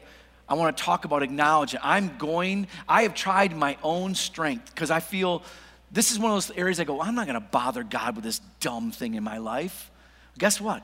I 0.48 0.54
want 0.54 0.78
to 0.78 0.84
talk 0.84 1.06
about 1.06 1.24
acknowledging. 1.24 1.80
I'm 1.84 2.18
going, 2.18 2.68
I 2.88 3.04
have 3.04 3.16
tried 3.16 3.56
my 3.56 3.78
own 3.84 4.14
strength 4.16 4.74
because 4.74 4.92
I 4.92 5.00
feel 5.00 5.44
this 5.92 6.12
is 6.12 6.20
one 6.20 6.32
of 6.32 6.36
those 6.36 6.56
areas 6.58 6.80
I 6.80 6.84
go, 6.84 7.02
I'm 7.02 7.16
not 7.16 7.26
going 7.26 7.40
to 7.40 7.48
bother 7.48 7.84
God 7.84 8.16
with 8.16 8.24
this 8.24 8.40
dumb 8.60 8.92
thing 8.92 9.16
in 9.16 9.24
my 9.24 9.38
life. 9.38 9.90
Guess 10.38 10.60
what? 10.60 10.84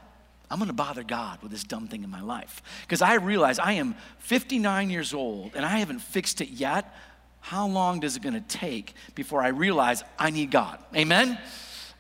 I'm 0.50 0.58
going 0.58 0.68
to 0.68 0.74
bother 0.74 1.04
God 1.04 1.42
with 1.42 1.52
this 1.52 1.64
dumb 1.64 1.88
thing 1.88 2.04
in 2.04 2.10
my 2.10 2.22
life 2.22 2.62
because 2.82 3.02
I 3.02 3.16
realize 3.16 3.58
I 3.58 3.74
am 3.74 3.96
59 4.20 4.90
years 4.90 5.14
old 5.14 5.52
and 5.56 5.66
I 5.66 5.78
haven't 5.78 6.00
fixed 6.00 6.42
it 6.42 6.50
yet. 6.50 6.94
How 7.40 7.68
long 7.68 8.00
does 8.02 8.18
it 8.18 8.22
going 8.22 8.36
to 8.36 8.42
take 8.42 8.94
before 9.16 9.42
I 9.42 9.50
realize 9.50 10.04
I 10.20 10.30
need 10.30 10.52
God? 10.52 10.80
Amen? 10.96 11.38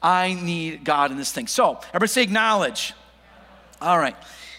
I 0.02 0.34
need 0.34 0.84
God 0.84 1.12
in 1.12 1.18
this 1.18 1.32
thing. 1.32 1.48
So, 1.48 1.80
everybody 1.90 2.08
say 2.08 2.24
acknowledge. 2.24 2.94
All 3.82 3.98
right. 3.98 4.16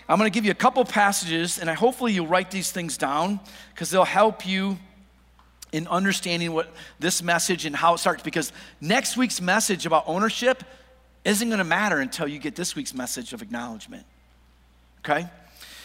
I'm 0.09 0.19
going 0.19 0.31
to 0.31 0.35
give 0.35 0.45
you 0.45 0.51
a 0.51 0.55
couple 0.55 0.85
passages, 0.85 1.59
and 1.59 1.71
I, 1.71 1.75
hopefully 1.75 2.13
you'll 2.13 2.27
write 2.27 2.51
these 2.51 2.71
things 2.71 2.99
down 2.99 3.41
because 3.73 3.91
they'll 3.91 4.05
help 4.05 4.47
you 4.47 4.79
in 5.73 5.87
understanding 5.89 6.53
what 6.53 6.73
this 6.99 7.23
message 7.23 7.65
and 7.65 7.75
how 7.75 7.95
it 7.95 7.99
starts. 7.99 8.23
Because 8.23 8.53
next 8.81 9.17
week's 9.17 9.41
message 9.41 9.87
about 9.87 10.05
ownership 10.07 10.63
isn't 11.25 11.49
going 11.49 11.59
to 11.59 11.65
matter 11.65 12.01
until 12.01 12.29
you 12.29 12.39
get 12.39 12.55
this 12.57 12.77
week's 12.77 12.95
message 12.95 13.33
of 13.33 13.43
acknowledgement. 13.43 14.05
Okay? 14.99 15.29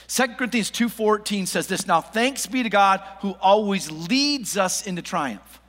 2 0.08 0.28
Corinthians 0.38 0.72
2:14 0.72 1.46
says 1.46 1.68
this, 1.68 1.86
"Now 1.86 2.02
thanks 2.02 2.46
be 2.46 2.64
to 2.64 2.70
God 2.70 3.02
who 3.22 3.32
always 3.42 3.92
leads 3.92 4.58
us 4.58 4.86
into 4.86 5.02
triumph." 5.02 5.60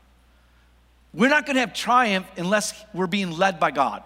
We're 1.15 1.31
not 1.31 1.47
going 1.47 1.55
to 1.55 1.61
have 1.61 1.75
triumph 1.75 2.27
unless 2.37 2.75
we're 2.93 3.07
being 3.07 3.31
led 3.31 3.59
by 3.59 3.71
God. 3.71 4.03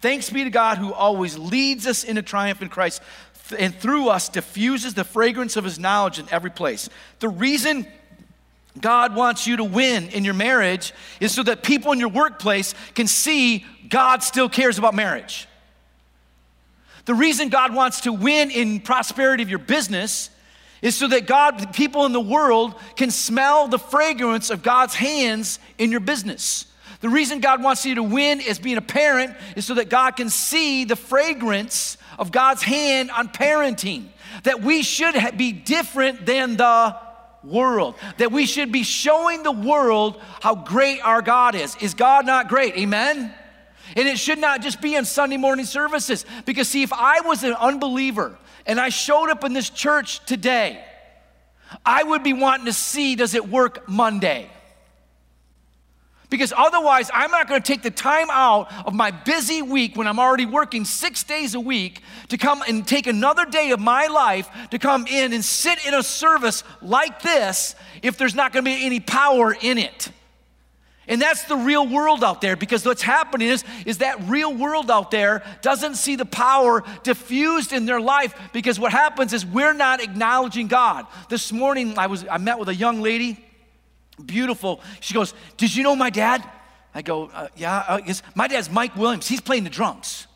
Thanks 0.00 0.30
be 0.30 0.44
to 0.44 0.50
God 0.50 0.78
who 0.78 0.92
always 0.92 1.36
leads 1.36 1.86
us 1.86 2.04
into 2.04 2.22
triumph 2.22 2.62
in 2.62 2.68
Christ 2.68 3.02
and 3.58 3.74
through 3.74 4.08
us 4.08 4.28
diffuses 4.28 4.94
the 4.94 5.04
fragrance 5.04 5.56
of 5.56 5.64
his 5.64 5.78
knowledge 5.78 6.18
in 6.18 6.26
every 6.30 6.50
place. 6.50 6.88
The 7.18 7.28
reason 7.28 7.86
God 8.80 9.14
wants 9.14 9.46
you 9.46 9.56
to 9.56 9.64
win 9.64 10.08
in 10.08 10.24
your 10.24 10.34
marriage 10.34 10.92
is 11.20 11.32
so 11.32 11.42
that 11.42 11.62
people 11.62 11.92
in 11.92 11.98
your 11.98 12.10
workplace 12.10 12.74
can 12.94 13.06
see 13.06 13.64
God 13.88 14.22
still 14.22 14.48
cares 14.48 14.78
about 14.78 14.94
marriage. 14.94 15.48
The 17.06 17.14
reason 17.14 17.48
God 17.48 17.74
wants 17.74 18.02
to 18.02 18.12
win 18.12 18.50
in 18.50 18.80
prosperity 18.80 19.42
of 19.42 19.48
your 19.48 19.58
business 19.58 20.30
is 20.82 20.96
so 20.96 21.08
that 21.08 21.26
God, 21.26 21.72
people 21.74 22.06
in 22.06 22.12
the 22.12 22.20
world, 22.20 22.74
can 22.96 23.10
smell 23.10 23.68
the 23.68 23.78
fragrance 23.78 24.50
of 24.50 24.62
God's 24.62 24.94
hands 24.94 25.58
in 25.78 25.90
your 25.90 26.00
business. 26.00 26.66
The 27.00 27.08
reason 27.08 27.40
God 27.40 27.62
wants 27.62 27.84
you 27.84 27.96
to 27.96 28.02
win 28.02 28.40
as 28.40 28.58
being 28.58 28.76
a 28.76 28.82
parent 28.82 29.36
is 29.56 29.66
so 29.66 29.74
that 29.74 29.88
God 29.88 30.16
can 30.16 30.30
see 30.30 30.84
the 30.84 30.96
fragrance 30.96 31.96
of 32.18 32.32
God's 32.32 32.62
hand 32.62 33.10
on 33.10 33.28
parenting. 33.28 34.08
That 34.42 34.62
we 34.62 34.82
should 34.82 35.14
be 35.36 35.52
different 35.52 36.26
than 36.26 36.56
the 36.56 36.96
world. 37.44 37.94
That 38.18 38.32
we 38.32 38.46
should 38.46 38.72
be 38.72 38.82
showing 38.82 39.42
the 39.42 39.52
world 39.52 40.20
how 40.40 40.56
great 40.56 41.00
our 41.00 41.22
God 41.22 41.54
is. 41.54 41.76
Is 41.76 41.94
God 41.94 42.26
not 42.26 42.48
great? 42.48 42.76
Amen? 42.76 43.32
And 43.96 44.08
it 44.08 44.18
should 44.18 44.38
not 44.38 44.62
just 44.62 44.80
be 44.80 44.96
on 44.96 45.04
Sunday 45.04 45.36
morning 45.36 45.64
services. 45.64 46.24
Because, 46.44 46.68
see, 46.68 46.82
if 46.82 46.92
I 46.92 47.20
was 47.20 47.44
an 47.44 47.54
unbeliever 47.54 48.36
and 48.66 48.78
I 48.80 48.88
showed 48.88 49.30
up 49.30 49.44
in 49.44 49.52
this 49.52 49.70
church 49.70 50.24
today, 50.26 50.84
I 51.84 52.02
would 52.02 52.22
be 52.22 52.32
wanting 52.32 52.66
to 52.66 52.72
see 52.72 53.14
does 53.14 53.34
it 53.34 53.48
work 53.48 53.88
Monday? 53.88 54.50
Because 56.30 56.52
otherwise, 56.54 57.10
I'm 57.14 57.30
not 57.30 57.48
going 57.48 57.62
to 57.62 57.66
take 57.66 57.82
the 57.82 57.90
time 57.90 58.26
out 58.30 58.70
of 58.86 58.92
my 58.92 59.10
busy 59.10 59.62
week 59.62 59.96
when 59.96 60.06
I'm 60.06 60.18
already 60.18 60.44
working 60.44 60.84
six 60.84 61.24
days 61.24 61.54
a 61.54 61.60
week 61.60 62.02
to 62.28 62.36
come 62.36 62.62
and 62.68 62.86
take 62.86 63.06
another 63.06 63.46
day 63.46 63.70
of 63.70 63.80
my 63.80 64.08
life 64.08 64.50
to 64.70 64.78
come 64.78 65.06
in 65.06 65.32
and 65.32 65.42
sit 65.42 65.86
in 65.86 65.94
a 65.94 66.02
service 66.02 66.64
like 66.82 67.22
this 67.22 67.74
if 68.02 68.18
there's 68.18 68.34
not 68.34 68.52
going 68.52 68.64
to 68.64 68.70
be 68.70 68.84
any 68.84 69.00
power 69.00 69.56
in 69.58 69.78
it. 69.78 70.10
And 71.08 71.20
that's 71.20 71.44
the 71.44 71.56
real 71.56 71.88
world 71.88 72.22
out 72.22 72.40
there 72.40 72.54
because 72.54 72.84
what's 72.84 73.02
happening 73.02 73.48
is, 73.48 73.64
is 73.86 73.98
that 73.98 74.28
real 74.28 74.54
world 74.54 74.90
out 74.90 75.10
there 75.10 75.42
doesn't 75.62 75.96
see 75.96 76.16
the 76.16 76.26
power 76.26 76.84
diffused 77.02 77.72
in 77.72 77.86
their 77.86 78.00
life 78.00 78.34
because 78.52 78.78
what 78.78 78.92
happens 78.92 79.32
is 79.32 79.44
we're 79.44 79.72
not 79.72 80.02
acknowledging 80.02 80.68
God. 80.68 81.06
This 81.30 81.50
morning 81.50 81.98
I 81.98 82.08
was 82.08 82.26
I 82.30 82.36
met 82.36 82.58
with 82.58 82.68
a 82.68 82.74
young 82.74 83.00
lady 83.00 83.44
beautiful. 84.24 84.80
She 85.00 85.14
goes, 85.14 85.34
Did 85.56 85.74
you 85.74 85.82
know 85.82 85.96
my 85.96 86.10
dad? 86.10 86.48
I 86.94 87.02
go, 87.02 87.26
uh, 87.26 87.48
Yeah, 87.56 87.84
uh, 87.88 88.00
yes. 88.04 88.22
my 88.34 88.48
dad's 88.48 88.70
Mike 88.70 88.96
Williams. 88.96 89.28
He's 89.28 89.40
playing 89.40 89.64
the 89.64 89.70
drums. 89.70 90.26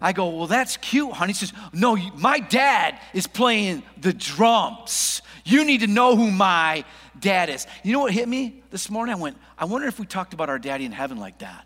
I 0.00 0.12
go, 0.12 0.28
Well, 0.28 0.46
that's 0.46 0.76
cute, 0.76 1.12
honey. 1.12 1.32
She 1.32 1.46
says, 1.46 1.58
No, 1.72 1.96
my 2.16 2.40
dad 2.40 2.98
is 3.14 3.26
playing 3.26 3.82
the 4.00 4.12
drums. 4.12 5.22
You 5.44 5.64
need 5.64 5.80
to 5.80 5.86
know 5.86 6.16
who 6.16 6.30
my 6.30 6.84
dad 7.22 7.48
is. 7.48 7.66
You 7.82 7.94
know 7.94 8.00
what 8.00 8.12
hit 8.12 8.28
me 8.28 8.62
this 8.70 8.90
morning? 8.90 9.14
I 9.14 9.18
went, 9.18 9.38
I 9.56 9.64
wonder 9.64 9.88
if 9.88 9.98
we 9.98 10.04
talked 10.04 10.34
about 10.34 10.50
our 10.50 10.58
daddy 10.58 10.84
in 10.84 10.92
heaven 10.92 11.16
like 11.16 11.38
that. 11.38 11.64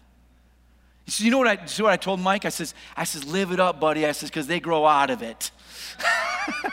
Says, 1.09 1.25
You 1.25 1.33
know 1.33 1.39
what 1.39 1.49
I, 1.49 1.67
see 1.67 1.83
what 1.83 1.93
I 1.93 1.97
told 1.97 2.21
Mike? 2.21 2.45
I 2.45 2.51
says, 2.51 2.75
I 2.97 3.05
says, 3.05 3.25
Live 3.25 3.51
it 3.51 3.59
up, 3.59 3.81
buddy. 3.81 4.07
I 4.07 4.13
says, 4.13 4.31
Because 4.31 4.47
they 4.47 4.61
grow 4.61 4.87
out 4.87 5.11
of 5.11 5.23
it. 5.23 5.51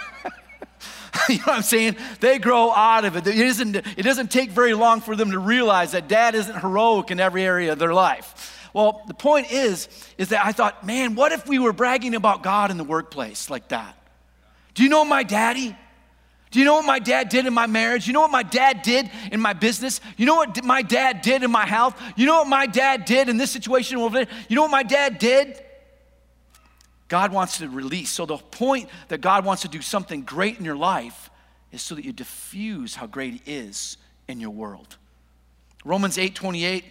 you 1.30 1.38
know 1.38 1.44
what 1.44 1.58
I'm 1.58 1.64
saying? 1.64 1.98
They 2.20 2.40
grow 2.40 2.72
out 2.72 3.06
of 3.06 3.16
it. 3.16 3.26
It, 3.26 3.38
isn't, 3.38 3.76
it 3.76 4.04
doesn't 4.04 4.32
take 4.32 4.52
very 4.52 4.74
long 4.74 5.02
for 5.02 5.16
them 5.16 5.32
to 5.32 5.40
realize 5.40 5.94
that 5.94 6.08
dad 6.08 6.36
isn't 6.36 6.60
heroic 6.60 7.12
in 7.12 7.20
every 7.20 7.44
area 7.44 7.74
of 7.74 7.80
their 7.80 7.94
life. 7.94 8.70
Well, 8.74 9.04
the 9.08 9.14
point 9.14 9.52
is, 9.52 9.88
is 10.18 10.30
that 10.30 10.46
I 10.46 10.52
thought, 10.52 10.86
man, 10.86 11.16
what 11.16 11.32
if 11.32 11.48
we 11.48 11.60
were 11.60 11.74
bragging 11.74 12.16
about 12.16 12.42
God 12.42 12.72
in 12.72 12.78
the 12.78 12.84
workplace 12.84 13.50
like 13.50 13.68
that? 13.68 13.96
Do 14.74 14.82
you 14.82 14.90
know 14.90 15.06
my 15.06 15.22
daddy? 15.22 15.78
Do 16.54 16.60
you 16.60 16.66
know 16.66 16.76
what 16.76 16.86
my 16.86 17.00
dad 17.00 17.30
did 17.30 17.48
in 17.48 17.54
my 17.54 17.66
marriage? 17.66 18.06
You 18.06 18.14
know 18.14 18.22
what 18.22 18.30
my 18.30 18.44
dad 18.44 18.84
did 18.84 19.10
in 19.32 19.42
my 19.42 19.54
business? 19.54 20.00
You 20.18 20.28
know 20.28 20.36
what 20.36 20.64
my 20.64 20.84
dad 20.84 21.24
did 21.24 21.42
in 21.42 21.50
my 21.50 21.66
health? 21.66 22.00
You 22.16 22.28
know 22.28 22.42
what 22.42 22.48
my 22.48 22.68
dad 22.68 23.06
did 23.06 23.28
in 23.28 23.38
this 23.38 23.50
situation 23.50 23.98
over 23.98 24.20
there? 24.20 24.28
You 24.48 24.56
know 24.56 24.62
what 24.62 24.70
my 24.70 24.84
dad 24.84 25.18
did? 25.18 25.60
God 27.08 27.34
wants 27.34 27.58
to 27.58 27.68
release. 27.68 28.12
So, 28.12 28.28
the 28.28 28.38
point 28.38 28.90
that 29.08 29.20
God 29.20 29.46
wants 29.46 29.64
to 29.64 29.68
do 29.68 29.82
something 29.82 30.22
great 30.22 30.60
in 30.60 30.64
your 30.64 30.76
life 30.76 31.32
is 31.72 31.82
so 31.82 31.96
that 31.96 32.06
you 32.06 32.14
diffuse 32.14 32.94
how 32.94 33.08
great 33.08 33.42
He 33.44 33.52
is 33.52 33.98
in 34.28 34.40
your 34.40 34.52
world. 34.52 34.98
Romans 35.84 36.20
8 36.20 36.36
28, 36.36 36.86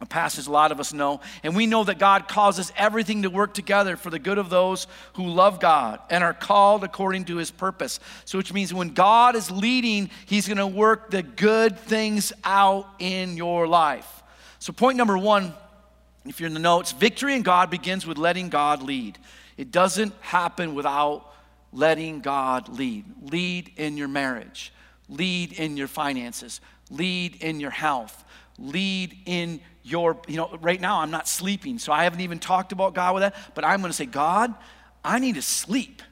a 0.00 0.06
passage 0.06 0.46
a 0.46 0.50
lot 0.52 0.70
of 0.70 0.78
us 0.78 0.92
know, 0.92 1.20
and 1.42 1.56
we 1.56 1.66
know 1.66 1.82
that 1.84 1.98
God 1.98 2.28
causes 2.28 2.72
everything 2.76 3.22
to 3.22 3.30
work 3.30 3.52
together 3.52 3.96
for 3.96 4.10
the 4.10 4.18
good 4.18 4.38
of 4.38 4.48
those 4.48 4.86
who 5.14 5.26
love 5.26 5.58
God 5.58 5.98
and 6.08 6.22
are 6.22 6.34
called 6.34 6.84
according 6.84 7.24
to 7.26 7.36
His 7.36 7.50
purpose. 7.50 7.98
So, 8.24 8.38
which 8.38 8.52
means 8.52 8.72
when 8.72 8.90
God 8.90 9.34
is 9.34 9.50
leading, 9.50 10.10
He's 10.26 10.46
going 10.46 10.58
to 10.58 10.66
work 10.66 11.10
the 11.10 11.22
good 11.22 11.78
things 11.78 12.32
out 12.44 12.86
in 13.00 13.36
your 13.36 13.66
life. 13.66 14.22
So, 14.60 14.72
point 14.72 14.96
number 14.96 15.18
one 15.18 15.54
if 16.24 16.40
you're 16.40 16.48
in 16.48 16.54
the 16.54 16.60
notes, 16.60 16.92
victory 16.92 17.34
in 17.34 17.42
God 17.42 17.70
begins 17.70 18.06
with 18.06 18.18
letting 18.18 18.50
God 18.50 18.82
lead. 18.82 19.18
It 19.56 19.70
doesn't 19.70 20.14
happen 20.20 20.74
without 20.74 21.32
letting 21.72 22.20
God 22.20 22.68
lead. 22.68 23.04
Lead 23.32 23.72
in 23.76 23.96
your 23.96 24.08
marriage, 24.08 24.72
lead 25.08 25.52
in 25.52 25.76
your 25.76 25.88
finances, 25.88 26.60
lead 26.90 27.42
in 27.42 27.60
your 27.60 27.70
health, 27.70 28.24
lead 28.58 29.16
in 29.26 29.60
your, 29.88 30.20
you 30.26 30.36
know, 30.36 30.56
right 30.60 30.80
now 30.80 31.00
I'm 31.00 31.10
not 31.10 31.26
sleeping, 31.26 31.78
so 31.78 31.92
I 31.92 32.04
haven't 32.04 32.20
even 32.20 32.38
talked 32.38 32.72
about 32.72 32.94
God 32.94 33.14
with 33.14 33.22
that, 33.22 33.34
but 33.54 33.64
I'm 33.64 33.80
going 33.80 33.90
to 33.90 33.96
say, 33.96 34.06
God, 34.06 34.54
I 35.04 35.18
need 35.18 35.36
to 35.36 35.42
sleep. 35.42 36.02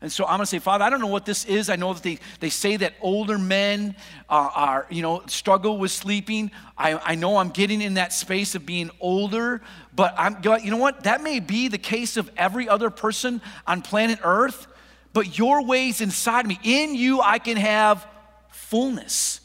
And 0.00 0.12
so 0.12 0.24
I'm 0.24 0.36
going 0.36 0.40
to 0.40 0.46
say, 0.46 0.58
Father, 0.58 0.84
I 0.84 0.90
don't 0.90 1.00
know 1.00 1.06
what 1.06 1.24
this 1.24 1.46
is. 1.46 1.70
I 1.70 1.76
know 1.76 1.94
that 1.94 2.02
they, 2.02 2.18
they 2.38 2.50
say 2.50 2.76
that 2.76 2.92
older 3.00 3.38
men 3.38 3.96
are, 4.28 4.50
are 4.50 4.86
you 4.90 5.00
know, 5.00 5.22
struggle 5.28 5.78
with 5.78 5.92
sleeping. 5.92 6.50
I, 6.76 7.00
I 7.02 7.14
know 7.14 7.38
I'm 7.38 7.48
getting 7.48 7.80
in 7.80 7.94
that 7.94 8.12
space 8.12 8.54
of 8.54 8.66
being 8.66 8.90
older, 9.00 9.62
but 9.94 10.14
I'm, 10.18 10.36
you 10.62 10.70
know 10.70 10.76
what? 10.76 11.04
That 11.04 11.22
may 11.22 11.40
be 11.40 11.68
the 11.68 11.78
case 11.78 12.18
of 12.18 12.30
every 12.36 12.68
other 12.68 12.90
person 12.90 13.40
on 13.66 13.80
planet 13.80 14.18
Earth, 14.22 14.66
but 15.14 15.38
your 15.38 15.64
ways 15.64 16.02
inside 16.02 16.46
me, 16.46 16.60
in 16.62 16.94
you, 16.94 17.22
I 17.22 17.38
can 17.38 17.56
have 17.56 18.06
fullness. 18.50 19.40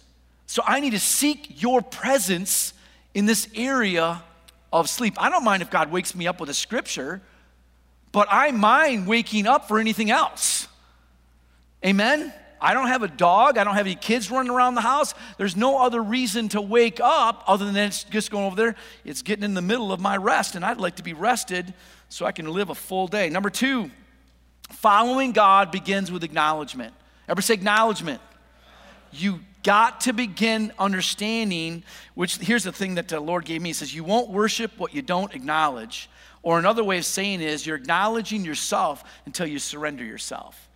So 0.45 0.61
I 0.65 0.81
need 0.81 0.91
to 0.91 0.99
seek 0.99 1.61
your 1.61 1.81
presence 1.81 2.73
in 3.13 3.25
this 3.25 3.47
area 3.55 4.23
of 4.71 4.89
sleep. 4.89 5.15
I 5.17 5.29
don't 5.29 5.43
mind 5.43 5.61
if 5.61 5.69
God 5.69 5.91
wakes 5.91 6.13
me 6.15 6.27
up 6.27 6.39
with 6.39 6.49
a 6.49 6.53
scripture 6.53 7.21
but 8.11 8.27
I 8.31 8.51
mind 8.51 9.07
waking 9.07 9.47
up 9.47 9.67
for 9.67 9.79
anything 9.79 10.09
else. 10.11 10.67
Amen? 11.85 12.33
I 12.61 12.73
don't 12.73 12.87
have 12.87 13.03
a 13.03 13.07
dog. 13.07 13.57
I 13.57 13.63
don't 13.63 13.75
have 13.75 13.85
any 13.85 13.95
kids 13.95 14.29
running 14.29 14.51
around 14.51 14.75
the 14.75 14.81
house. 14.81 15.13
There's 15.37 15.55
no 15.55 15.81
other 15.81 16.01
reason 16.01 16.49
to 16.49 16.61
wake 16.61 16.99
up 17.01 17.43
other 17.47 17.65
than 17.65 17.77
it's 17.77 18.03
just 18.03 18.31
going 18.31 18.45
over 18.45 18.55
there. 18.55 18.75
It's 19.05 19.21
getting 19.21 19.45
in 19.45 19.53
the 19.53 19.61
middle 19.61 19.93
of 19.93 19.99
my 19.99 20.17
rest, 20.17 20.55
and 20.55 20.65
I'd 20.65 20.79
like 20.79 20.97
to 20.97 21.03
be 21.03 21.13
rested 21.13 21.73
so 22.09 22.25
I 22.25 22.31
can 22.31 22.51
live 22.51 22.69
a 22.69 22.75
full 22.75 23.07
day. 23.07 23.29
Number 23.29 23.49
two, 23.49 23.91
following 24.69 25.31
God 25.31 25.71
begins 25.71 26.11
with 26.11 26.23
acknowledgement. 26.23 26.93
Ever 27.29 27.41
say 27.41 27.53
acknowledgement? 27.53 28.19
You 29.11 29.39
got 29.63 30.01
to 30.01 30.13
begin 30.13 30.71
understanding, 30.79 31.83
which 32.15 32.37
here's 32.37 32.63
the 32.63 32.71
thing 32.71 32.95
that 32.95 33.07
the 33.07 33.19
Lord 33.19 33.45
gave 33.45 33.61
me. 33.61 33.69
He 33.69 33.73
says, 33.73 33.93
You 33.93 34.03
won't 34.03 34.29
worship 34.29 34.71
what 34.77 34.93
you 34.93 35.01
don't 35.01 35.33
acknowledge. 35.33 36.09
Or 36.41 36.57
another 36.57 36.83
way 36.83 36.97
of 36.97 37.05
saying 37.05 37.41
is 37.41 37.65
you're 37.65 37.75
acknowledging 37.75 38.45
yourself 38.45 39.03
until 39.25 39.45
you 39.45 39.59
surrender 39.59 40.05
yourself. 40.05 40.69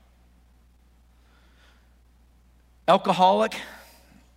Alcoholic, 2.87 3.55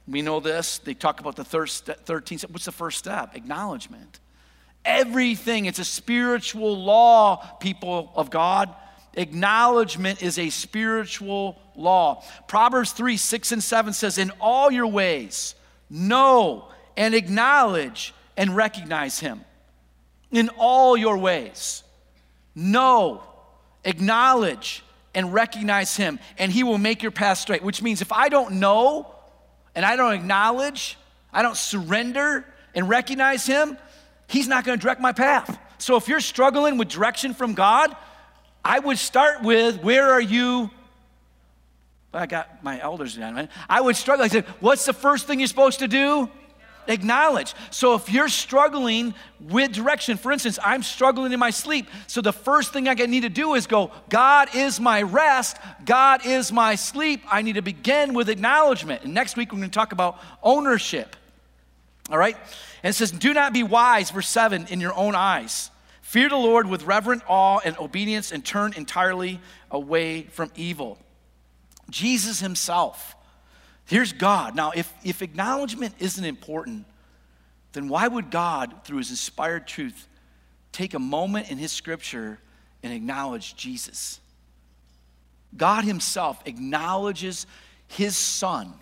we 0.07 0.23
know 0.23 0.39
this. 0.39 0.79
They 0.79 0.95
talk 0.95 1.19
about 1.19 1.35
the 1.35 1.45
13 1.45 2.39
What's 2.51 2.65
the 2.65 2.73
first 2.73 2.99
step? 2.99 3.35
Acknowledgement. 3.35 4.21
Everything, 4.85 5.65
it's 5.65 5.81
a 5.81 5.85
spiritual 5.85 6.81
law, 6.81 7.39
people 7.59 8.13
of 8.15 8.31
God. 8.31 8.73
Acknowledgement 9.17 10.23
is 10.23 10.39
a 10.39 10.51
spiritual 10.51 11.59
law. 11.75 12.23
Proverbs 12.47 12.93
3 12.93 13.17
6 13.17 13.53
and 13.53 13.65
7 13.65 13.93
says, 13.93 14.19
In 14.19 14.31
all 14.41 14.71
your 14.71 14.87
ways, 14.87 15.55
know 15.91 16.69
and 16.97 17.15
acknowledge 17.15 18.15
and 18.37 18.55
recognize 18.55 19.19
him 19.19 19.45
in 20.31 20.51
all 20.59 20.97
your 20.97 21.19
ways. 21.19 21.83
Know, 22.55 23.23
acknowledge, 23.85 24.83
and 25.17 25.33
recognize 25.33 25.97
Him, 25.97 26.21
and 26.39 26.53
He 26.53 26.63
will 26.63 26.79
make 26.79 27.03
your 27.03 27.11
path 27.11 27.39
straight. 27.39 27.63
Which 27.63 27.83
means 27.83 28.03
if 28.03 28.13
I 28.13 28.29
don't 28.29 28.61
know 28.61 29.13
and 29.75 29.85
I 29.85 29.97
don't 29.97 30.13
acknowledge, 30.13 30.99
I 31.33 31.43
don't 31.43 31.57
surrender 31.57 32.45
and 32.75 32.89
recognize 32.89 33.47
Him, 33.47 33.79
He's 34.29 34.47
not 34.47 34.65
going 34.65 34.79
to 34.79 34.83
direct 34.83 35.01
my 35.01 35.13
path. 35.13 35.59
So 35.79 35.97
if 35.97 36.09
you're 36.09 36.21
struggling 36.21 36.79
with 36.79 36.89
direction 36.89 37.33
from 37.33 37.55
God, 37.55 37.97
I 38.67 38.81
would 38.81 38.99
start 38.99 39.43
with 39.43 39.81
where 39.83 40.11
are 40.11 40.21
you? 40.21 40.71
I 42.13 42.27
got 42.27 42.65
my 42.65 42.81
elders 42.81 43.15
down. 43.15 43.49
I 43.69 43.81
would 43.81 43.95
struggle. 43.95 44.25
I 44.25 44.29
said, 44.29 44.45
What's 44.59 44.85
the 44.85 44.93
first 44.93 45.27
thing 45.27 45.39
you're 45.39 45.47
supposed 45.47 45.79
to 45.79 45.89
do? 45.89 46.29
acknowledge. 46.89 47.53
So 47.71 47.95
if 47.95 48.13
you're 48.13 48.29
struggling 48.29 49.13
with 49.41 49.73
direction, 49.73 50.17
for 50.17 50.31
instance, 50.31 50.57
I'm 50.65 50.85
struggling 50.85 51.33
in 51.33 51.41
my 51.41 51.51
sleep. 51.51 51.89
So 52.07 52.21
the 52.21 52.33
first 52.33 52.73
thing 52.73 52.89
I 52.89 52.95
need 52.95 53.23
to 53.23 53.29
do 53.29 53.55
is 53.55 53.67
go, 53.67 53.91
God 54.09 54.55
is 54.55 54.79
my 54.79 55.03
rest, 55.03 55.57
God 55.85 56.25
is 56.25 56.53
my 56.53 56.77
sleep. 56.77 57.25
I 57.29 57.43
need 57.43 57.55
to 57.55 57.63
begin 57.63 58.15
with 58.15 58.29
acknowledgement. 58.29 59.03
And 59.03 59.15
next 59.15 59.37
week 59.37 59.51
we're 59.51 59.59
going 59.59 59.71
to 59.71 59.75
talk 59.75 59.91
about 59.91 60.21
ownership. 60.45 61.17
All 62.09 62.19
right? 62.19 62.37
And 62.85 62.91
it 62.91 62.95
says, 62.95 63.11
Do 63.11 63.35
not 63.35 63.53
be 63.53 63.65
wise, 63.65 64.13
verse 64.13 64.29
7, 64.29 64.67
in 64.69 64.81
your 64.81 64.95
own 64.95 65.17
eyes. 65.17 65.71
Fear 66.17 66.31
the 66.31 66.37
Lord 66.37 66.67
with 66.67 66.85
reverent 66.85 67.23
awe 67.29 67.61
and 67.63 67.77
obedience 67.77 68.33
and 68.33 68.43
turn 68.43 68.73
entirely 68.73 69.39
away 69.71 70.23
from 70.23 70.51
evil. 70.57 70.97
Jesus 71.91 72.41
himself 72.41 73.15
Here's 73.85 74.15
God. 74.15 74.57
Now, 74.57 74.73
if, 74.75 74.91
if 75.05 75.21
acknowledgement 75.21 75.95
isn't 75.99 76.25
important, 76.25 76.87
then 77.73 77.89
why 77.89 78.09
would 78.09 78.31
God, 78.31 78.83
through 78.85 78.97
his 78.97 79.11
inspired 79.11 79.67
truth, 79.67 80.09
take 80.73 80.95
a 80.95 80.99
moment 80.99 81.51
in 81.51 81.59
his 81.59 81.71
scripture 81.71 82.39
and 82.83 82.95
acknowledge 82.95 83.55
Jesus? 83.55 84.19
God 85.55 85.85
himself 85.85 86.41
acknowledges 86.47 87.47
his 87.89 88.17
son 88.17 88.73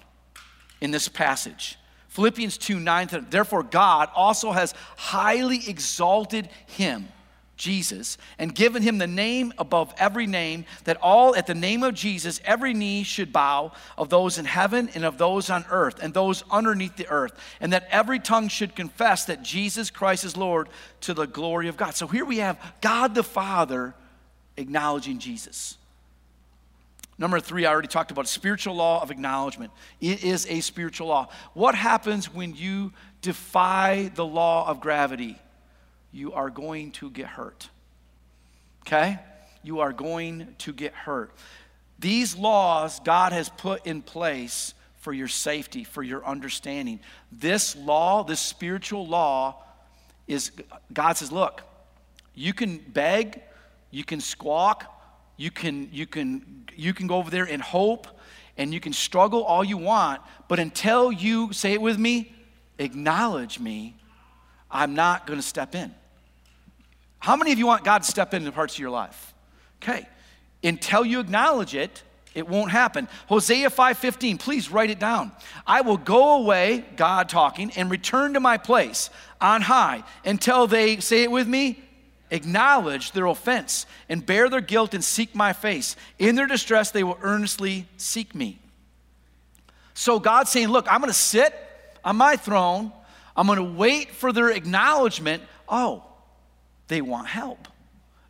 in 0.80 0.92
this 0.92 1.08
passage. 1.08 1.80
Philippians 2.10 2.56
2 2.58 2.78
9, 2.78 3.26
therefore 3.28 3.64
God 3.64 4.08
also 4.14 4.52
has 4.52 4.72
highly 4.96 5.68
exalted 5.68 6.48
him 6.68 7.08
Jesus 7.56 8.18
and 8.38 8.54
given 8.54 8.82
him 8.82 8.98
the 8.98 9.06
name 9.06 9.52
above 9.58 9.94
every 9.96 10.26
name, 10.26 10.64
that 10.84 10.96
all 11.00 11.36
at 11.36 11.46
the 11.46 11.54
name 11.54 11.82
of 11.82 11.94
Jesus 11.94 12.40
every 12.44 12.74
knee 12.74 13.02
should 13.02 13.32
bow 13.32 13.72
of 13.96 14.08
those 14.08 14.38
in 14.38 14.44
heaven 14.44 14.90
and 14.94 15.04
of 15.04 15.18
those 15.18 15.50
on 15.50 15.64
earth 15.70 16.02
and 16.02 16.12
those 16.12 16.42
underneath 16.50 16.96
the 16.96 17.08
earth, 17.08 17.32
and 17.60 17.72
that 17.72 17.86
every 17.90 18.18
tongue 18.18 18.48
should 18.48 18.74
confess 18.74 19.26
that 19.26 19.42
Jesus 19.42 19.90
Christ 19.90 20.24
is 20.24 20.36
Lord 20.36 20.68
to 21.02 21.14
the 21.14 21.26
glory 21.26 21.68
of 21.68 21.76
God. 21.76 21.94
So 21.94 22.06
here 22.06 22.24
we 22.24 22.38
have 22.38 22.58
God 22.80 23.14
the 23.14 23.22
Father 23.22 23.94
acknowledging 24.56 25.18
Jesus. 25.18 25.76
Number 27.16 27.38
three, 27.38 27.64
I 27.64 27.70
already 27.70 27.88
talked 27.88 28.10
about 28.10 28.26
spiritual 28.26 28.74
law 28.74 29.00
of 29.00 29.12
acknowledgement. 29.12 29.70
It 30.00 30.24
is 30.24 30.46
a 30.48 30.60
spiritual 30.60 31.06
law. 31.08 31.28
What 31.52 31.76
happens 31.76 32.32
when 32.34 32.56
you 32.56 32.92
defy 33.22 34.10
the 34.16 34.24
law 34.24 34.68
of 34.68 34.80
gravity? 34.80 35.38
You 36.14 36.32
are 36.32 36.48
going 36.48 36.92
to 36.92 37.10
get 37.10 37.26
hurt. 37.26 37.68
Okay? 38.86 39.18
You 39.62 39.80
are 39.80 39.92
going 39.92 40.54
to 40.58 40.72
get 40.72 40.94
hurt. 40.94 41.34
These 41.98 42.36
laws 42.36 43.00
God 43.00 43.32
has 43.32 43.48
put 43.48 43.86
in 43.86 44.00
place 44.00 44.74
for 44.98 45.12
your 45.12 45.28
safety, 45.28 45.84
for 45.84 46.02
your 46.02 46.24
understanding. 46.24 47.00
This 47.32 47.76
law, 47.76 48.24
this 48.24 48.40
spiritual 48.40 49.06
law, 49.06 49.62
is 50.26 50.52
God 50.92 51.16
says, 51.16 51.32
look, 51.32 51.62
you 52.34 52.54
can 52.54 52.78
beg, 52.78 53.42
you 53.90 54.04
can 54.04 54.20
squawk, 54.20 54.84
you 55.36 55.50
can, 55.50 55.88
you 55.92 56.06
can, 56.06 56.64
you 56.74 56.94
can 56.94 57.06
go 57.06 57.16
over 57.16 57.30
there 57.30 57.44
and 57.44 57.60
hope, 57.60 58.06
and 58.56 58.72
you 58.72 58.80
can 58.80 58.92
struggle 58.92 59.42
all 59.42 59.64
you 59.64 59.76
want, 59.76 60.22
but 60.48 60.58
until 60.58 61.10
you 61.10 61.52
say 61.52 61.72
it 61.72 61.82
with 61.82 61.98
me, 61.98 62.32
acknowledge 62.78 63.58
me, 63.58 63.96
I'm 64.70 64.94
not 64.94 65.26
going 65.26 65.38
to 65.38 65.46
step 65.46 65.74
in. 65.74 65.94
How 67.24 67.36
many 67.36 67.52
of 67.52 67.58
you 67.58 67.66
want 67.66 67.84
God 67.84 68.02
to 68.02 68.04
step 68.10 68.34
into 68.34 68.52
parts 68.52 68.74
of 68.74 68.80
your 68.80 68.90
life? 68.90 69.32
Okay. 69.82 70.06
Until 70.62 71.06
you 71.06 71.20
acknowledge 71.20 71.74
it, 71.74 72.02
it 72.34 72.46
won't 72.46 72.70
happen. 72.70 73.08
Hosea 73.28 73.70
5:15, 73.70 74.38
please 74.38 74.70
write 74.70 74.90
it 74.90 74.98
down. 74.98 75.32
I 75.66 75.80
will 75.80 75.96
go 75.96 76.42
away, 76.42 76.84
God 76.96 77.30
talking, 77.30 77.70
and 77.76 77.90
return 77.90 78.34
to 78.34 78.40
my 78.40 78.58
place 78.58 79.08
on 79.40 79.62
high 79.62 80.04
until 80.26 80.66
they 80.66 80.98
say 80.98 81.22
it 81.22 81.30
with 81.30 81.48
me, 81.48 81.82
acknowledge 82.30 83.12
their 83.12 83.24
offense 83.24 83.86
and 84.10 84.26
bear 84.26 84.50
their 84.50 84.60
guilt 84.60 84.92
and 84.92 85.02
seek 85.02 85.34
my 85.34 85.54
face. 85.54 85.96
In 86.18 86.34
their 86.34 86.46
distress 86.46 86.90
they 86.90 87.04
will 87.04 87.18
earnestly 87.22 87.88
seek 87.96 88.34
me. 88.34 88.58
So 89.94 90.20
God's 90.20 90.50
saying, 90.50 90.68
look, 90.68 90.92
I'm 90.92 91.00
going 91.00 91.10
to 91.10 91.18
sit 91.18 91.54
on 92.04 92.16
my 92.16 92.36
throne. 92.36 92.92
I'm 93.34 93.46
going 93.46 93.56
to 93.56 93.64
wait 93.64 94.10
for 94.10 94.30
their 94.30 94.50
acknowledgement. 94.50 95.42
Oh, 95.66 96.04
they 96.88 97.00
want 97.00 97.28
help. 97.28 97.68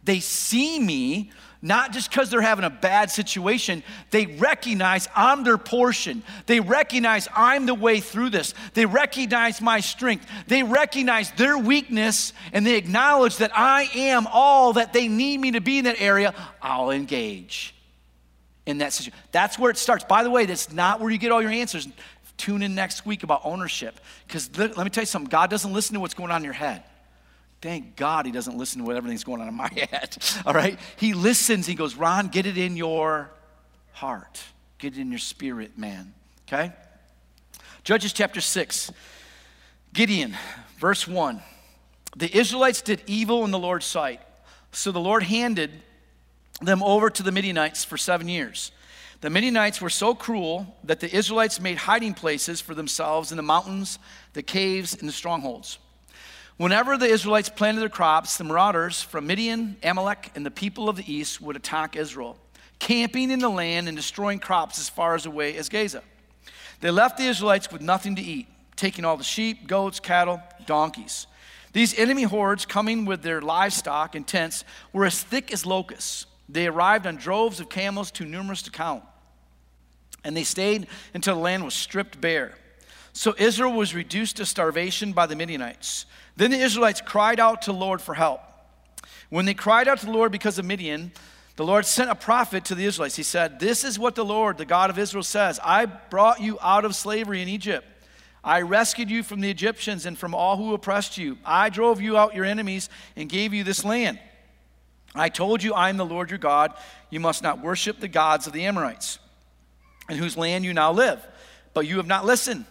They 0.04 0.20
see 0.20 0.78
me 0.78 1.30
not 1.64 1.92
just 1.92 2.10
because 2.10 2.28
they're 2.28 2.42
having 2.42 2.66
a 2.66 2.70
bad 2.70 3.10
situation, 3.10 3.82
they 4.10 4.26
recognize 4.26 5.08
I'm 5.16 5.44
their 5.44 5.56
portion. 5.56 6.22
They 6.44 6.60
recognize 6.60 7.26
I'm 7.34 7.64
the 7.64 7.74
way 7.74 8.00
through 8.00 8.30
this. 8.30 8.52
They 8.74 8.84
recognize 8.84 9.62
my 9.62 9.80
strength. 9.80 10.26
They 10.46 10.62
recognize 10.62 11.30
their 11.32 11.56
weakness 11.56 12.34
and 12.52 12.66
they 12.66 12.76
acknowledge 12.76 13.38
that 13.38 13.50
I 13.56 13.88
am 13.94 14.26
all 14.30 14.74
that 14.74 14.92
they 14.92 15.08
need 15.08 15.40
me 15.40 15.52
to 15.52 15.62
be 15.62 15.78
in 15.78 15.86
that 15.86 16.02
area. 16.02 16.34
I'll 16.60 16.90
engage 16.90 17.74
in 18.66 18.78
that 18.78 18.92
situation. 18.92 19.18
That's 19.32 19.58
where 19.58 19.70
it 19.70 19.78
starts. 19.78 20.04
By 20.04 20.22
the 20.22 20.30
way, 20.30 20.44
that's 20.44 20.70
not 20.70 21.00
where 21.00 21.10
you 21.10 21.16
get 21.16 21.32
all 21.32 21.40
your 21.40 21.50
answers. 21.50 21.88
Tune 22.36 22.62
in 22.62 22.74
next 22.74 23.06
week 23.06 23.22
about 23.22 23.40
ownership 23.42 23.98
because 24.26 24.50
let 24.58 24.76
me 24.76 24.90
tell 24.90 25.02
you 25.02 25.06
something 25.06 25.30
God 25.30 25.48
doesn't 25.48 25.72
listen 25.72 25.94
to 25.94 26.00
what's 26.00 26.12
going 26.12 26.30
on 26.30 26.42
in 26.42 26.44
your 26.44 26.52
head. 26.52 26.82
Thank 27.64 27.96
God 27.96 28.26
he 28.26 28.30
doesn't 28.30 28.58
listen 28.58 28.80
to 28.80 28.84
what 28.84 28.94
everything's 28.94 29.24
going 29.24 29.40
on 29.40 29.48
in 29.48 29.54
my 29.54 29.70
head. 29.90 30.18
All 30.44 30.52
right? 30.52 30.78
He 30.96 31.14
listens. 31.14 31.66
He 31.66 31.74
goes, 31.74 31.94
Ron, 31.96 32.28
get 32.28 32.44
it 32.44 32.58
in 32.58 32.76
your 32.76 33.30
heart. 33.92 34.42
Get 34.76 34.98
it 34.98 35.00
in 35.00 35.08
your 35.08 35.18
spirit, 35.18 35.78
man. 35.78 36.12
Okay? 36.46 36.74
Judges 37.82 38.12
chapter 38.12 38.42
6. 38.42 38.92
Gideon, 39.94 40.36
verse 40.76 41.08
1. 41.08 41.40
The 42.18 42.36
Israelites 42.36 42.82
did 42.82 43.02
evil 43.06 43.46
in 43.46 43.50
the 43.50 43.58
Lord's 43.58 43.86
sight. 43.86 44.20
So 44.72 44.92
the 44.92 45.00
Lord 45.00 45.22
handed 45.22 45.70
them 46.60 46.82
over 46.82 47.08
to 47.08 47.22
the 47.22 47.32
Midianites 47.32 47.82
for 47.82 47.96
seven 47.96 48.28
years. 48.28 48.72
The 49.22 49.30
Midianites 49.30 49.80
were 49.80 49.88
so 49.88 50.14
cruel 50.14 50.76
that 50.84 51.00
the 51.00 51.10
Israelites 51.16 51.58
made 51.58 51.78
hiding 51.78 52.12
places 52.12 52.60
for 52.60 52.74
themselves 52.74 53.30
in 53.30 53.38
the 53.38 53.42
mountains, 53.42 53.98
the 54.34 54.42
caves, 54.42 54.92
and 54.92 55.08
the 55.08 55.14
strongholds. 55.14 55.78
Whenever 56.56 56.96
the 56.96 57.06
Israelites 57.06 57.48
planted 57.48 57.80
their 57.80 57.88
crops, 57.88 58.38
the 58.38 58.44
marauders 58.44 59.02
from 59.02 59.26
Midian, 59.26 59.76
Amalek, 59.82 60.30
and 60.36 60.46
the 60.46 60.52
people 60.52 60.88
of 60.88 60.96
the 60.96 61.12
east 61.12 61.40
would 61.40 61.56
attack 61.56 61.96
Israel, 61.96 62.38
camping 62.78 63.30
in 63.32 63.40
the 63.40 63.48
land 63.48 63.88
and 63.88 63.96
destroying 63.96 64.38
crops 64.38 64.78
as 64.78 64.88
far 64.88 65.16
as 65.16 65.26
away 65.26 65.56
as 65.56 65.68
Gaza. 65.68 66.02
They 66.80 66.92
left 66.92 67.18
the 67.18 67.24
Israelites 67.24 67.72
with 67.72 67.82
nothing 67.82 68.14
to 68.16 68.22
eat, 68.22 68.46
taking 68.76 69.04
all 69.04 69.16
the 69.16 69.24
sheep, 69.24 69.66
goats, 69.66 69.98
cattle, 69.98 70.40
donkeys. 70.64 71.26
These 71.72 71.98
enemy 71.98 72.22
hordes, 72.22 72.64
coming 72.66 73.04
with 73.04 73.22
their 73.22 73.40
livestock 73.40 74.14
and 74.14 74.24
tents, 74.24 74.64
were 74.92 75.06
as 75.06 75.20
thick 75.20 75.52
as 75.52 75.66
locusts. 75.66 76.26
They 76.48 76.68
arrived 76.68 77.04
on 77.04 77.16
droves 77.16 77.58
of 77.58 77.68
camels 77.68 78.12
too 78.12 78.26
numerous 78.26 78.62
to 78.62 78.70
count. 78.70 79.02
And 80.22 80.36
they 80.36 80.44
stayed 80.44 80.86
until 81.14 81.34
the 81.34 81.40
land 81.40 81.64
was 81.64 81.74
stripped 81.74 82.20
bare. 82.20 82.54
So 83.12 83.34
Israel 83.38 83.72
was 83.72 83.94
reduced 83.94 84.36
to 84.36 84.46
starvation 84.46 85.12
by 85.12 85.26
the 85.26 85.36
Midianites. 85.36 86.06
Then 86.36 86.50
the 86.50 86.58
Israelites 86.58 87.00
cried 87.00 87.38
out 87.38 87.62
to 87.62 87.72
the 87.72 87.78
Lord 87.78 88.00
for 88.00 88.14
help. 88.14 88.40
When 89.30 89.44
they 89.44 89.54
cried 89.54 89.88
out 89.88 89.98
to 89.98 90.06
the 90.06 90.12
Lord 90.12 90.32
because 90.32 90.58
of 90.58 90.64
Midian, 90.64 91.12
the 91.56 91.64
Lord 91.64 91.86
sent 91.86 92.10
a 92.10 92.16
prophet 92.16 92.64
to 92.66 92.74
the 92.74 92.84
Israelites. 92.84 93.16
He 93.16 93.22
said, 93.22 93.60
This 93.60 93.84
is 93.84 93.98
what 93.98 94.14
the 94.14 94.24
Lord, 94.24 94.58
the 94.58 94.64
God 94.64 94.90
of 94.90 94.98
Israel, 94.98 95.22
says 95.22 95.60
I 95.62 95.86
brought 95.86 96.40
you 96.40 96.58
out 96.60 96.84
of 96.84 96.96
slavery 96.96 97.40
in 97.42 97.48
Egypt. 97.48 97.86
I 98.42 98.60
rescued 98.60 99.10
you 99.10 99.22
from 99.22 99.40
the 99.40 99.50
Egyptians 99.50 100.04
and 100.04 100.18
from 100.18 100.34
all 100.34 100.56
who 100.56 100.74
oppressed 100.74 101.16
you. 101.16 101.38
I 101.44 101.70
drove 101.70 102.00
you 102.00 102.18
out 102.18 102.34
your 102.34 102.44
enemies 102.44 102.90
and 103.16 103.28
gave 103.28 103.54
you 103.54 103.64
this 103.64 103.84
land. 103.84 104.18
I 105.14 105.28
told 105.28 105.62
you, 105.62 105.72
I 105.72 105.88
am 105.88 105.96
the 105.96 106.04
Lord 106.04 106.30
your 106.30 106.38
God. 106.38 106.74
You 107.08 107.20
must 107.20 107.42
not 107.42 107.62
worship 107.62 108.00
the 108.00 108.08
gods 108.08 108.46
of 108.46 108.52
the 108.52 108.66
Amorites, 108.66 109.18
in 110.10 110.18
whose 110.18 110.36
land 110.36 110.64
you 110.64 110.74
now 110.74 110.92
live. 110.92 111.24
But 111.72 111.86
you 111.86 111.96
have 111.98 112.06
not 112.06 112.26
listened. 112.26 112.66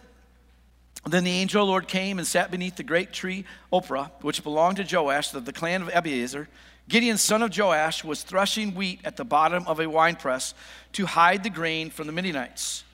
Then 1.06 1.24
the 1.24 1.30
angel 1.30 1.62
of 1.62 1.66
the 1.66 1.70
Lord 1.70 1.88
came 1.88 2.18
and 2.18 2.26
sat 2.26 2.50
beneath 2.50 2.76
the 2.76 2.82
great 2.82 3.12
tree 3.12 3.44
Ophrah, 3.72 4.10
which 4.22 4.42
belonged 4.42 4.78
to 4.78 4.96
Joash, 4.96 5.34
of 5.34 5.44
the 5.44 5.52
clan 5.52 5.82
of 5.82 5.88
Abiezer. 5.88 6.46
Gideon, 6.88 7.18
son 7.18 7.42
of 7.42 7.56
Joash, 7.56 8.04
was 8.04 8.22
threshing 8.22 8.74
wheat 8.74 9.00
at 9.04 9.16
the 9.16 9.24
bottom 9.24 9.66
of 9.66 9.80
a 9.80 9.88
winepress 9.88 10.54
to 10.92 11.06
hide 11.06 11.42
the 11.42 11.50
grain 11.50 11.90
from 11.90 12.06
the 12.06 12.12
Midianites. 12.12 12.84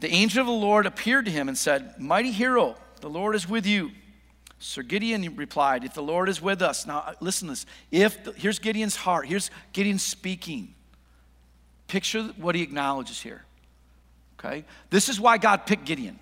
The 0.00 0.10
angel 0.10 0.40
of 0.40 0.46
the 0.46 0.52
Lord 0.52 0.86
appeared 0.86 1.26
to 1.26 1.30
him 1.30 1.48
and 1.48 1.56
said, 1.56 2.00
Mighty 2.00 2.32
hero, 2.32 2.76
the 3.00 3.10
Lord 3.10 3.36
is 3.36 3.48
with 3.48 3.66
you. 3.66 3.92
Sir 4.58 4.82
Gideon 4.82 5.36
replied, 5.36 5.84
If 5.84 5.94
the 5.94 6.02
Lord 6.02 6.28
is 6.28 6.40
with 6.40 6.62
us, 6.62 6.86
now 6.86 6.98
uh, 6.98 7.14
listen 7.20 7.48
to 7.48 7.52
this. 7.52 7.66
If 7.90 8.24
the, 8.24 8.32
here's 8.32 8.60
Gideon's 8.60 8.96
heart, 8.96 9.26
here's 9.26 9.50
Gideon 9.72 9.98
speaking. 9.98 10.74
Picture 11.88 12.22
what 12.36 12.54
he 12.54 12.62
acknowledges 12.62 13.20
here. 13.20 13.44
Okay? 14.38 14.64
This 14.90 15.08
is 15.08 15.20
why 15.20 15.38
God 15.38 15.66
picked 15.66 15.84
Gideon. 15.84 16.18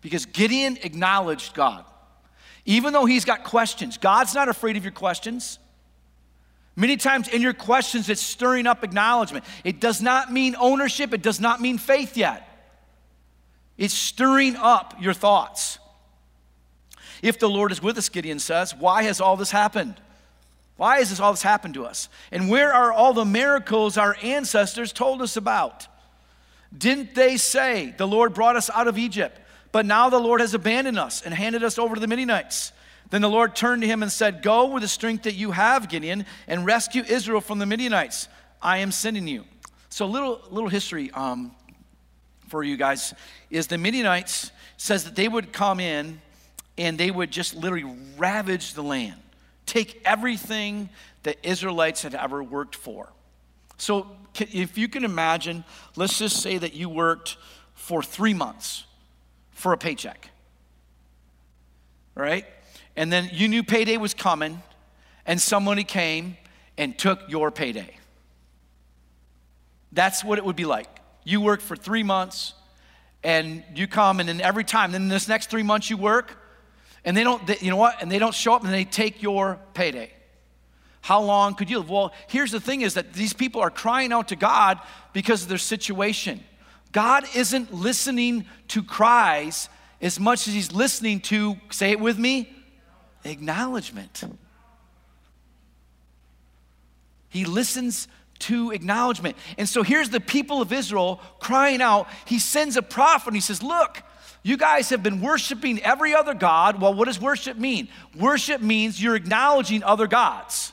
Because 0.00 0.26
Gideon 0.26 0.78
acknowledged 0.82 1.54
God. 1.54 1.84
Even 2.64 2.92
though 2.92 3.04
he's 3.04 3.24
got 3.24 3.44
questions, 3.44 3.96
God's 3.96 4.34
not 4.34 4.48
afraid 4.48 4.76
of 4.76 4.84
your 4.84 4.92
questions. 4.92 5.58
Many 6.74 6.96
times 6.96 7.28
in 7.28 7.40
your 7.40 7.54
questions, 7.54 8.10
it's 8.10 8.20
stirring 8.20 8.66
up 8.66 8.84
acknowledgement. 8.84 9.44
It 9.64 9.80
does 9.80 10.02
not 10.02 10.32
mean 10.32 10.54
ownership, 10.58 11.14
it 11.14 11.22
does 11.22 11.40
not 11.40 11.60
mean 11.60 11.78
faith 11.78 12.16
yet. 12.16 12.42
It's 13.78 13.94
stirring 13.94 14.56
up 14.56 14.94
your 15.00 15.14
thoughts. 15.14 15.78
If 17.22 17.38
the 17.38 17.48
Lord 17.48 17.72
is 17.72 17.82
with 17.82 17.96
us, 17.96 18.08
Gideon 18.08 18.38
says, 18.38 18.74
why 18.74 19.04
has 19.04 19.20
all 19.20 19.36
this 19.36 19.50
happened? 19.50 19.94
Why 20.76 20.98
has 20.98 21.10
this 21.10 21.20
all 21.20 21.32
this 21.32 21.42
happened 21.42 21.74
to 21.74 21.86
us? 21.86 22.08
And 22.30 22.50
where 22.50 22.72
are 22.72 22.92
all 22.92 23.14
the 23.14 23.24
miracles 23.24 23.96
our 23.96 24.16
ancestors 24.22 24.92
told 24.92 25.22
us 25.22 25.36
about? 25.36 25.86
Didn't 26.76 27.14
they 27.14 27.38
say 27.38 27.94
the 27.96 28.06
Lord 28.06 28.34
brought 28.34 28.56
us 28.56 28.68
out 28.68 28.86
of 28.86 28.98
Egypt? 28.98 29.40
But 29.76 29.84
now 29.84 30.08
the 30.08 30.18
Lord 30.18 30.40
has 30.40 30.54
abandoned 30.54 30.98
us 30.98 31.20
and 31.20 31.34
handed 31.34 31.62
us 31.62 31.78
over 31.78 31.96
to 31.96 32.00
the 32.00 32.06
Midianites. 32.06 32.72
Then 33.10 33.20
the 33.20 33.28
Lord 33.28 33.54
turned 33.54 33.82
to 33.82 33.86
him 33.86 34.02
and 34.02 34.10
said, 34.10 34.40
Go 34.40 34.70
with 34.70 34.82
the 34.82 34.88
strength 34.88 35.24
that 35.24 35.34
you 35.34 35.50
have, 35.50 35.90
Gideon, 35.90 36.24
and 36.48 36.64
rescue 36.64 37.02
Israel 37.06 37.42
from 37.42 37.58
the 37.58 37.66
Midianites. 37.66 38.26
I 38.62 38.78
am 38.78 38.90
sending 38.90 39.28
you. 39.28 39.44
So, 39.90 40.06
little, 40.06 40.40
little 40.50 40.70
history 40.70 41.10
um, 41.10 41.54
for 42.48 42.62
you 42.62 42.78
guys 42.78 43.12
is 43.50 43.66
the 43.66 43.76
Midianites 43.76 44.50
says 44.78 45.04
that 45.04 45.14
they 45.14 45.28
would 45.28 45.52
come 45.52 45.78
in 45.78 46.22
and 46.78 46.96
they 46.96 47.10
would 47.10 47.30
just 47.30 47.54
literally 47.54 47.94
ravage 48.16 48.72
the 48.72 48.82
land, 48.82 49.20
take 49.66 50.00
everything 50.06 50.88
that 51.24 51.36
Israelites 51.42 52.00
had 52.00 52.14
ever 52.14 52.42
worked 52.42 52.76
for. 52.76 53.12
So, 53.76 54.06
if 54.36 54.78
you 54.78 54.88
can 54.88 55.04
imagine, 55.04 55.64
let's 55.96 56.18
just 56.18 56.40
say 56.40 56.56
that 56.56 56.72
you 56.72 56.88
worked 56.88 57.36
for 57.74 58.02
three 58.02 58.32
months 58.32 58.86
for 59.56 59.72
a 59.72 59.78
paycheck. 59.78 60.28
right? 62.14 62.44
And 62.94 63.10
then 63.10 63.30
you 63.32 63.48
knew 63.48 63.62
payday 63.62 63.96
was 63.96 64.14
coming, 64.14 64.62
and 65.24 65.40
somebody 65.40 65.82
came 65.82 66.36
and 66.78 66.96
took 66.96 67.20
your 67.28 67.50
payday. 67.50 67.96
That's 69.92 70.22
what 70.22 70.38
it 70.38 70.44
would 70.44 70.56
be 70.56 70.66
like. 70.66 70.88
You 71.24 71.40
work 71.40 71.62
for 71.62 71.74
three 71.74 72.02
months, 72.02 72.52
and 73.24 73.64
you 73.74 73.86
come, 73.86 74.20
and 74.20 74.28
then 74.28 74.42
every 74.42 74.62
time, 74.62 74.92
then 74.92 75.08
this 75.08 75.26
next 75.26 75.50
three 75.50 75.62
months 75.62 75.88
you 75.88 75.96
work, 75.96 76.38
and 77.04 77.16
they 77.16 77.24
don't, 77.24 77.44
they, 77.46 77.56
you 77.60 77.70
know 77.70 77.76
what? 77.76 78.02
And 78.02 78.12
they 78.12 78.18
don't 78.18 78.34
show 78.34 78.52
up, 78.54 78.62
and 78.62 78.72
they 78.72 78.84
take 78.84 79.22
your 79.22 79.58
payday. 79.72 80.10
How 81.00 81.22
long 81.22 81.54
could 81.54 81.70
you 81.70 81.78
live? 81.78 81.88
Well, 81.88 82.12
here's 82.28 82.52
the 82.52 82.60
thing: 82.60 82.82
is 82.82 82.94
that 82.94 83.14
these 83.14 83.32
people 83.32 83.62
are 83.62 83.70
crying 83.70 84.12
out 84.12 84.28
to 84.28 84.36
God 84.36 84.80
because 85.14 85.42
of 85.42 85.48
their 85.48 85.58
situation. 85.58 86.44
God 86.96 87.26
isn't 87.34 87.74
listening 87.74 88.46
to 88.68 88.82
cries 88.82 89.68
as 90.00 90.18
much 90.18 90.48
as 90.48 90.54
He's 90.54 90.72
listening 90.72 91.20
to, 91.20 91.58
say 91.68 91.90
it 91.90 92.00
with 92.00 92.18
me, 92.18 92.50
acknowledgement. 93.22 94.24
He 97.28 97.44
listens 97.44 98.08
to 98.38 98.70
acknowledgement. 98.70 99.36
And 99.58 99.68
so 99.68 99.82
here's 99.82 100.08
the 100.08 100.20
people 100.20 100.62
of 100.62 100.72
Israel 100.72 101.20
crying 101.38 101.82
out. 101.82 102.08
He 102.24 102.38
sends 102.38 102.78
a 102.78 102.82
prophet 102.82 103.26
and 103.26 103.36
he 103.36 103.42
says, 103.42 103.62
Look, 103.62 104.02
you 104.42 104.56
guys 104.56 104.88
have 104.88 105.02
been 105.02 105.20
worshiping 105.20 105.82
every 105.82 106.14
other 106.14 106.32
God. 106.32 106.80
Well, 106.80 106.94
what 106.94 107.08
does 107.08 107.20
worship 107.20 107.58
mean? 107.58 107.88
Worship 108.18 108.62
means 108.62 109.02
you're 109.02 109.16
acknowledging 109.16 109.82
other 109.82 110.06
gods. 110.06 110.72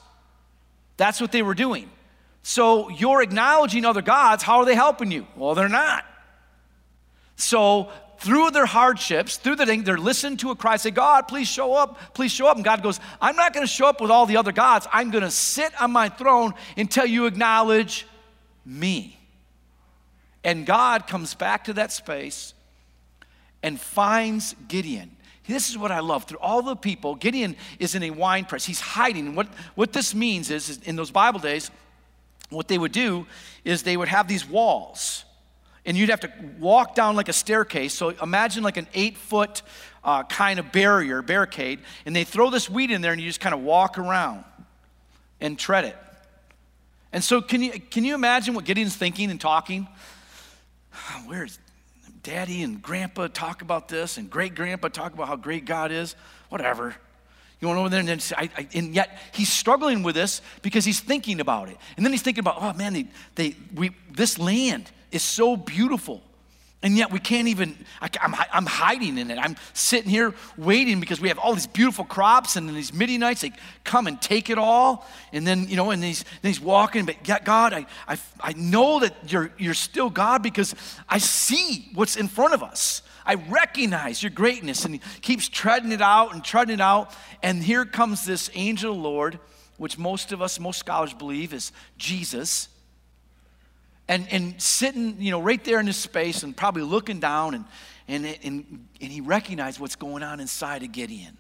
That's 0.96 1.20
what 1.20 1.34
they 1.34 1.42
were 1.42 1.54
doing. 1.54 1.92
So 2.44 2.88
you're 2.88 3.22
acknowledging 3.22 3.84
other 3.84 4.02
gods. 4.02 4.42
How 4.42 4.60
are 4.60 4.66
they 4.66 4.76
helping 4.76 5.12
you? 5.12 5.28
Well, 5.36 5.54
they're 5.54 5.68
not. 5.68 6.06
So 7.44 7.90
through 8.20 8.52
their 8.52 8.66
hardships, 8.66 9.36
through 9.36 9.58
the 9.58 9.66
thing, 9.66 9.84
they're 9.84 9.98
listening 9.98 10.38
to 10.38 10.52
a 10.52 10.56
cry, 10.56 10.78
say, 10.78 10.92
God, 10.92 11.28
please 11.28 11.48
show 11.48 11.74
up, 11.74 12.00
please 12.14 12.32
show 12.32 12.48
up. 12.48 12.56
And 12.56 12.64
God 12.64 12.82
goes, 12.82 13.00
I'm 13.22 13.36
not 13.36 13.54
going 13.54 13.66
to 13.66 13.72
show 13.72 13.86
up 13.86 14.00
with 14.00 14.10
all 14.10 14.26
the 14.26 14.38
other 14.38 14.54
gods. 14.54 14.88
I'm 14.94 15.12
going 15.12 15.26
to 15.26 15.32
sit 15.32 15.80
on 15.82 15.92
my 15.92 16.08
throne 16.08 16.54
until 16.78 17.06
you 17.06 17.26
acknowledge 17.26 18.08
me. 18.66 19.20
And 20.46 20.66
God 20.66 21.06
comes 21.06 21.34
back 21.34 21.66
to 21.66 21.74
that 21.74 21.92
space 21.92 22.54
and 23.62 23.80
finds 23.80 24.56
Gideon. 24.70 25.12
This 25.46 25.70
is 25.70 25.78
what 25.78 25.92
I 25.92 26.00
love. 26.00 26.24
Through 26.24 26.40
all 26.40 26.62
the 26.62 26.78
people, 26.78 27.16
Gideon 27.16 27.58
is 27.78 27.94
in 27.94 28.04
a 28.04 28.12
wine 28.12 28.46
press. 28.46 28.64
He's 28.64 28.80
hiding. 28.80 29.36
What, 29.36 29.48
what 29.76 29.92
this 29.92 30.16
means 30.16 30.50
is, 30.50 30.70
is 30.70 30.78
in 30.84 30.96
those 30.96 31.12
Bible 31.12 31.42
days, 31.42 31.72
what 32.50 32.70
they 32.70 32.78
would 32.78 32.94
do 32.94 33.28
is 33.66 33.84
they 33.84 33.98
would 33.98 34.08
have 34.08 34.30
these 34.30 34.48
walls 34.48 35.26
and 35.86 35.98
you'd 35.98 36.10
have 36.10 36.22
to 36.22 36.32
walk 36.60 36.96
down 36.96 37.16
like 37.16 37.30
a 37.30 37.34
staircase. 37.34 37.94
So 37.94 38.10
imagine 38.10 38.64
like 38.64 38.78
an 38.78 38.88
eight 38.94 39.18
foot 39.18 39.62
uh, 40.04 40.24
kind 40.24 40.60
of 40.60 40.72
barrier, 40.72 41.22
barricade, 41.22 41.80
and 42.06 42.16
they 42.16 42.24
throw 42.24 42.50
this 42.50 42.70
weed 42.70 42.92
in 42.92 43.02
there 43.02 43.12
and 43.12 43.22
you 43.22 43.28
just 43.28 43.40
kind 43.40 43.56
of 43.56 43.62
walk 43.62 43.98
around 43.98 44.44
and 45.40 45.58
tread 45.58 45.86
it. 45.86 45.98
And 47.12 47.24
so, 47.24 47.42
can 47.42 47.62
you, 47.62 47.72
can 47.80 48.04
you 48.04 48.16
imagine 48.16 48.56
what 48.56 48.66
Gideon's 48.66 48.96
thinking 48.96 49.30
and 49.30 49.40
talking? 49.40 49.88
Where's 51.28 51.60
daddy 52.24 52.64
and 52.64 52.82
grandpa 52.82 53.28
talk 53.28 53.62
about 53.62 53.88
this, 53.88 54.18
and 54.18 54.30
great 54.30 54.56
grandpa 54.56 54.88
talk 54.88 55.14
about 55.14 55.28
how 55.28 55.36
great 55.36 55.66
God 55.66 55.92
is? 55.92 56.16
Whatever. 56.50 56.96
You 57.60 57.68
want 57.68 57.80
over 57.80 57.90
there 57.90 58.00
and 58.02 58.10
then 58.10 58.20
I, 58.36 58.50
I, 58.58 58.68
and 58.74 58.94
yet 58.94 59.18
he's 59.32 59.50
struggling 59.50 60.04
with 60.04 60.16
this 60.16 60.42
because 60.62 60.84
he's 60.84 61.00
thinking 61.00 61.40
about 61.40 61.70
it. 61.70 61.78
And 61.96 62.06
then 62.06 62.12
he's 62.12 62.22
thinking 62.22 62.42
about, 62.42 62.58
oh 62.60 62.74
man, 62.74 62.92
they, 62.92 63.08
they, 63.36 63.56
we, 63.74 63.92
this 64.12 64.38
land, 64.38 64.92
is 65.14 65.24
so 65.24 65.56
beautiful. 65.56 66.22
And 66.84 66.98
yet 66.98 67.12
we 67.12 67.20
can't 67.20 67.48
even, 67.48 67.78
I, 68.02 68.10
am 68.20 68.36
I'm, 68.36 68.46
I'm 68.52 68.66
hiding 68.66 69.18
in 69.18 69.32
it. 69.32 69.38
I'm 69.38 69.56
sitting 69.72 70.10
here 70.10 70.34
waiting 70.58 71.00
because 71.00 71.22
we 71.22 71.30
have 71.30 71.40
all 71.40 71.54
these 71.54 71.66
beautiful 71.66 72.04
crops 72.04 72.58
and 72.58 72.68
then 72.68 72.76
these 72.76 72.94
Midianites, 72.94 73.40
they 73.40 73.54
come 73.86 74.06
and 74.06 74.22
take 74.22 74.50
it 74.50 74.58
all. 74.58 75.08
And 75.32 75.48
then, 75.48 75.70
you 75.70 75.78
know, 75.78 75.92
and 75.92 76.04
he's, 76.04 76.26
he's 76.42 76.60
walking, 76.60 77.06
but 77.06 77.24
God, 77.24 77.72
I, 77.72 77.86
I, 78.06 78.18
I 78.42 78.52
know 78.58 79.00
that 79.00 79.16
you're, 79.32 79.54
you're 79.58 79.74
still 79.74 80.10
God 80.10 80.44
because 80.44 80.76
I 81.08 81.20
see 81.20 81.90
what's 81.94 82.18
in 82.18 82.28
front 82.28 82.54
of 82.54 82.62
us. 82.62 83.02
I 83.26 83.36
recognize 83.36 84.22
your 84.22 84.32
greatness. 84.32 84.84
And 84.84 84.96
he 84.96 85.02
keeps 85.22 85.48
treading 85.48 85.94
it 85.94 86.02
out 86.02 86.34
and 86.34 86.44
treading 86.44 86.74
it 86.74 86.82
out. 86.82 87.16
And 87.42 87.64
here 87.64 87.86
comes 87.86 88.26
this 88.26 88.50
angel 88.56 88.94
Lord, 88.94 89.40
which 89.78 89.98
most 89.98 90.34
of 90.34 90.42
us, 90.42 90.60
most 90.60 90.80
scholars 90.80 91.14
believe 91.14 91.54
is 91.54 91.72
Jesus 91.98 92.68
and, 94.08 94.28
and 94.32 94.62
sitting, 94.62 95.16
you 95.20 95.32
know, 95.32 95.42
right 95.42 95.64
there 95.64 95.80
in 95.80 95.86
this 95.86 95.98
space 95.98 96.44
and 96.44 96.56
probably 96.56 96.84
looking 96.84 97.20
down 97.20 97.54
and, 97.54 97.66
and, 98.08 98.26
and, 98.44 98.88
and 99.02 99.12
he 99.12 99.22
recognized 99.22 99.80
what's 99.80 99.96
going 99.96 100.24
on 100.24 100.40
inside 100.40 100.84
of 100.84 100.92
Gideon. 100.92 101.38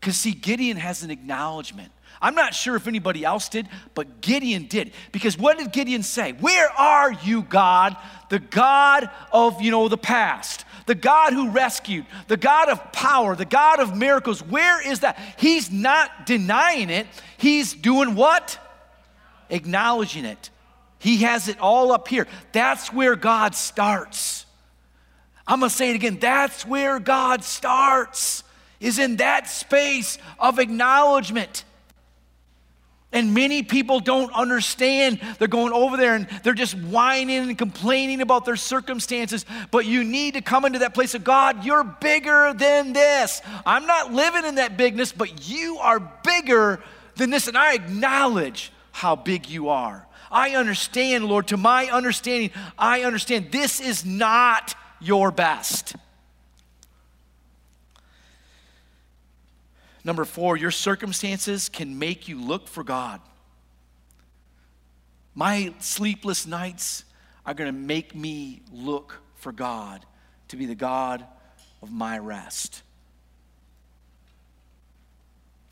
Because, 0.00 0.16
see, 0.16 0.32
Gideon 0.32 0.78
has 0.78 1.02
an 1.02 1.10
acknowledgement. 1.10 1.92
I'm 2.22 2.34
not 2.34 2.54
sure 2.54 2.76
if 2.76 2.86
anybody 2.86 3.24
else 3.24 3.48
did, 3.48 3.68
but 3.94 4.20
Gideon 4.20 4.66
did. 4.66 4.92
Because 5.12 5.38
what 5.38 5.58
did 5.58 5.72
Gideon 5.72 6.02
say? 6.02 6.32
Where 6.32 6.70
are 6.70 7.12
you, 7.12 7.42
God? 7.42 7.96
The 8.30 8.38
God 8.38 9.10
of, 9.32 9.60
you 9.60 9.70
know, 9.70 9.88
the 9.88 9.98
past. 9.98 10.64
The 10.86 10.94
God 10.94 11.32
who 11.32 11.50
rescued, 11.50 12.04
the 12.26 12.36
God 12.36 12.68
of 12.68 12.92
power, 12.92 13.36
the 13.36 13.44
God 13.44 13.78
of 13.78 13.96
miracles. 13.96 14.42
Where 14.42 14.86
is 14.86 15.00
that? 15.00 15.18
He's 15.38 15.70
not 15.70 16.26
denying 16.26 16.90
it. 16.90 17.06
He's 17.36 17.74
doing 17.74 18.16
what? 18.16 18.58
Acknowledging 19.50 20.24
it. 20.24 20.50
He 21.00 21.18
has 21.18 21.48
it 21.48 21.58
all 21.58 21.92
up 21.92 22.08
here. 22.08 22.28
That's 22.52 22.92
where 22.92 23.16
God 23.16 23.54
starts. 23.54 24.46
I'm 25.46 25.60
going 25.60 25.70
to 25.70 25.76
say 25.76 25.90
it 25.90 25.96
again. 25.96 26.18
That's 26.20 26.64
where 26.64 27.00
God 27.00 27.42
starts, 27.42 28.44
is 28.78 28.98
in 28.98 29.16
that 29.16 29.48
space 29.48 30.18
of 30.38 30.58
acknowledgement. 30.58 31.64
And 33.12 33.34
many 33.34 33.62
people 33.62 33.98
don't 33.98 34.32
understand. 34.32 35.20
They're 35.38 35.48
going 35.48 35.72
over 35.72 35.96
there 35.96 36.14
and 36.14 36.28
they're 36.44 36.52
just 36.52 36.74
whining 36.74 37.38
and 37.38 37.58
complaining 37.58 38.20
about 38.20 38.44
their 38.44 38.56
circumstances. 38.56 39.44
But 39.70 39.86
you 39.86 40.04
need 40.04 40.34
to 40.34 40.42
come 40.42 40.64
into 40.64 40.80
that 40.80 40.94
place 40.94 41.14
of 41.14 41.24
God, 41.24 41.64
you're 41.64 41.82
bigger 41.82 42.52
than 42.54 42.92
this. 42.92 43.42
I'm 43.66 43.86
not 43.86 44.12
living 44.12 44.44
in 44.44 44.56
that 44.56 44.76
bigness, 44.76 45.12
but 45.12 45.48
you 45.48 45.78
are 45.78 45.98
bigger 45.98 46.78
than 47.16 47.30
this. 47.30 47.48
And 47.48 47.56
I 47.56 47.74
acknowledge 47.74 48.70
how 48.92 49.16
big 49.16 49.48
you 49.48 49.70
are. 49.70 50.06
I 50.30 50.50
understand, 50.54 51.26
Lord, 51.26 51.48
to 51.48 51.56
my 51.56 51.86
understanding, 51.86 52.50
I 52.78 53.02
understand 53.02 53.50
this 53.50 53.80
is 53.80 54.04
not 54.04 54.74
your 55.00 55.30
best. 55.30 55.96
Number 60.04 60.24
four, 60.24 60.56
your 60.56 60.70
circumstances 60.70 61.68
can 61.68 61.98
make 61.98 62.28
you 62.28 62.40
look 62.40 62.68
for 62.68 62.84
God. 62.84 63.20
My 65.34 65.74
sleepless 65.78 66.46
nights 66.46 67.04
are 67.44 67.54
going 67.54 67.72
to 67.72 67.78
make 67.78 68.14
me 68.14 68.62
look 68.72 69.20
for 69.36 69.52
God 69.52 70.04
to 70.48 70.56
be 70.56 70.66
the 70.66 70.74
God 70.74 71.24
of 71.82 71.90
my 71.90 72.18
rest. 72.18 72.82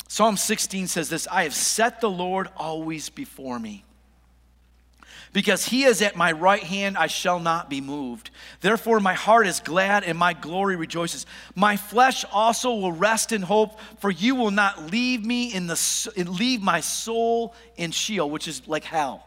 Psalm 0.09 0.37
16 0.37 0.89
says 0.89 1.09
this 1.09 1.27
I 1.29 1.45
have 1.45 1.55
set 1.55 2.01
the 2.01 2.11
Lord 2.11 2.49
always 2.57 3.09
before 3.09 3.59
me. 3.59 3.85
Because 5.33 5.67
he 5.67 5.85
is 5.85 6.01
at 6.03 6.17
my 6.17 6.33
right 6.33 6.63
hand, 6.63 6.97
I 6.97 7.07
shall 7.07 7.39
not 7.39 7.69
be 7.69 7.81
moved. 7.81 8.31
Therefore, 8.61 9.01
my 9.01 9.15
heart 9.15 9.47
is 9.47 9.61
glad 9.61 10.05
and 10.05 10.19
my 10.19 10.33
glory 10.33 10.77
rejoices. 10.77 11.27
My 11.55 11.77
flesh 11.77 12.25
also 12.33 12.75
will 12.75 12.93
rest 12.93 13.33
in 13.33 13.43
hope, 13.43 13.79
for 13.99 14.11
you 14.11 14.35
will 14.35 14.51
not 14.51 14.91
leave 14.91 15.25
me 15.25 15.53
in 15.53 15.67
the 15.67 15.79
leave 16.17 16.63
my 16.63 16.81
soul 16.81 17.55
in 17.77 17.91
Sheol, 17.91 18.31
which 18.31 18.49
is 18.49 18.67
like 18.67 18.85
hell. 18.85 19.25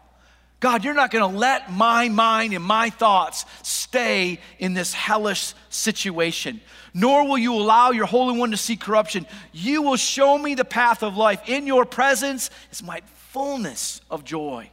God, 0.60 0.84
you're 0.84 0.94
not 0.94 1.10
going 1.10 1.30
to 1.30 1.40
let 1.40 1.72
my 1.72 2.08
mind 2.08 2.54
and 2.54 2.64
my 2.64 2.92
thoughts 2.92 3.46
stay 3.64 4.40
in 4.60 4.76
this 4.76 4.94
hellish 4.94 5.56
situation, 5.70 6.62
nor 6.94 7.28
will 7.28 7.40
you 7.40 7.56
allow 7.56 7.90
your 7.90 8.06
Holy 8.06 8.38
One 8.38 8.52
to 8.52 8.58
see 8.58 8.76
corruption. 8.76 9.26
You 9.52 9.82
will 9.82 9.98
show 9.98 10.38
me 10.38 10.54
the 10.54 10.64
path 10.64 11.02
of 11.02 11.18
life. 11.18 11.50
In 11.50 11.66
your 11.66 11.84
presence 11.84 12.52
is 12.72 12.84
my 12.84 13.02
fullness 13.30 14.02
of 14.12 14.24
joy. 14.24 14.70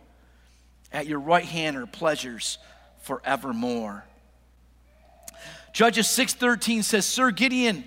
At 0.93 1.07
your 1.07 1.21
right 1.21 1.45
hand 1.45 1.77
are 1.77 1.87
pleasures 1.87 2.59
forevermore. 3.03 4.05
Judges 5.73 6.07
6:13 6.07 6.83
says, 6.83 7.07
Sir 7.07 7.31
Gideon 7.31 7.85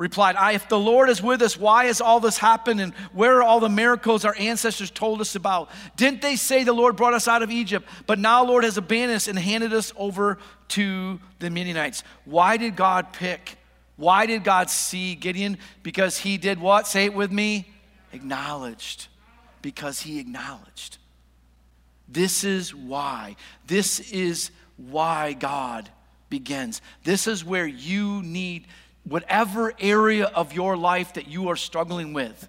replied, 0.00 0.34
I, 0.36 0.52
if 0.52 0.66
the 0.66 0.78
Lord 0.78 1.10
is 1.10 1.22
with 1.22 1.42
us, 1.42 1.58
why 1.58 1.84
has 1.84 2.00
all 2.00 2.20
this 2.20 2.38
happened? 2.38 2.80
And 2.80 2.94
where 3.12 3.36
are 3.36 3.42
all 3.42 3.60
the 3.60 3.68
miracles 3.68 4.24
our 4.24 4.34
ancestors 4.38 4.90
told 4.90 5.20
us 5.20 5.34
about? 5.34 5.68
Didn't 5.96 6.22
they 6.22 6.36
say 6.36 6.64
the 6.64 6.72
Lord 6.72 6.96
brought 6.96 7.12
us 7.12 7.28
out 7.28 7.42
of 7.42 7.50
Egypt? 7.50 7.86
But 8.06 8.18
now 8.18 8.42
Lord 8.42 8.64
has 8.64 8.78
abandoned 8.78 9.16
us 9.16 9.28
and 9.28 9.38
handed 9.38 9.74
us 9.74 9.92
over 9.96 10.38
to 10.68 11.20
the 11.38 11.50
Midianites. 11.50 12.02
Why 12.24 12.56
did 12.56 12.76
God 12.76 13.12
pick? 13.12 13.58
Why 13.96 14.24
did 14.24 14.42
God 14.42 14.70
see 14.70 15.14
Gideon? 15.14 15.58
Because 15.82 16.16
he 16.16 16.38
did 16.38 16.58
what? 16.58 16.86
Say 16.86 17.04
it 17.04 17.12
with 17.12 17.30
me. 17.30 17.70
Acknowledged. 18.14 19.08
Because 19.60 20.00
he 20.00 20.18
acknowledged. 20.18 20.96
This 22.10 22.44
is 22.44 22.74
why. 22.74 23.36
This 23.66 24.00
is 24.10 24.50
why 24.76 25.34
God 25.34 25.88
begins. 26.28 26.80
This 27.04 27.26
is 27.26 27.44
where 27.44 27.66
you 27.66 28.22
need 28.22 28.66
whatever 29.04 29.72
area 29.78 30.26
of 30.26 30.52
your 30.52 30.76
life 30.76 31.14
that 31.14 31.28
you 31.28 31.48
are 31.48 31.56
struggling 31.56 32.12
with, 32.12 32.48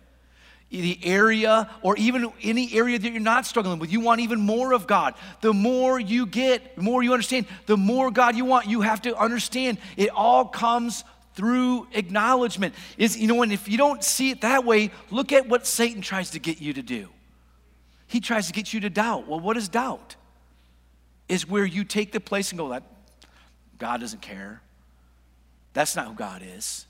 the 0.69 0.97
area 1.03 1.69
or 1.81 1.97
even 1.97 2.31
any 2.41 2.73
area 2.73 2.97
that 2.97 3.11
you're 3.11 3.19
not 3.19 3.45
struggling 3.45 3.79
with, 3.79 3.91
you 3.91 3.99
want 3.99 4.21
even 4.21 4.39
more 4.39 4.73
of 4.73 4.87
God. 4.87 5.15
The 5.41 5.53
more 5.53 5.99
you 5.99 6.25
get, 6.25 6.75
the 6.75 6.81
more 6.81 7.03
you 7.03 7.13
understand, 7.13 7.45
the 7.65 7.77
more 7.77 8.09
God 8.11 8.35
you 8.35 8.45
want, 8.45 8.67
you 8.67 8.81
have 8.81 9.01
to 9.03 9.17
understand 9.17 9.79
it 9.97 10.09
all 10.09 10.45
comes 10.45 11.03
through 11.33 11.87
acknowledgement. 11.93 12.75
Is 12.97 13.17
you 13.17 13.27
know, 13.27 13.41
and 13.41 13.51
if 13.51 13.67
you 13.67 13.77
don't 13.77 14.03
see 14.03 14.31
it 14.31 14.41
that 14.41 14.65
way, 14.65 14.91
look 15.09 15.31
at 15.31 15.47
what 15.47 15.67
Satan 15.67 16.01
tries 16.01 16.31
to 16.31 16.39
get 16.39 16.61
you 16.61 16.73
to 16.73 16.81
do. 16.81 17.09
He 18.11 18.19
tries 18.19 18.47
to 18.47 18.53
get 18.53 18.73
you 18.73 18.81
to 18.81 18.89
doubt. 18.89 19.25
Well, 19.25 19.39
what 19.39 19.55
is 19.55 19.69
doubt? 19.69 20.17
Is 21.29 21.47
where 21.47 21.63
you 21.63 21.85
take 21.85 22.11
the 22.11 22.19
place 22.19 22.51
and 22.51 22.59
go, 22.59 22.67
that 22.71 22.83
God 23.77 24.01
doesn't 24.01 24.21
care. 24.21 24.61
That's 25.71 25.95
not 25.95 26.07
who 26.07 26.13
God 26.13 26.43
is. 26.45 26.85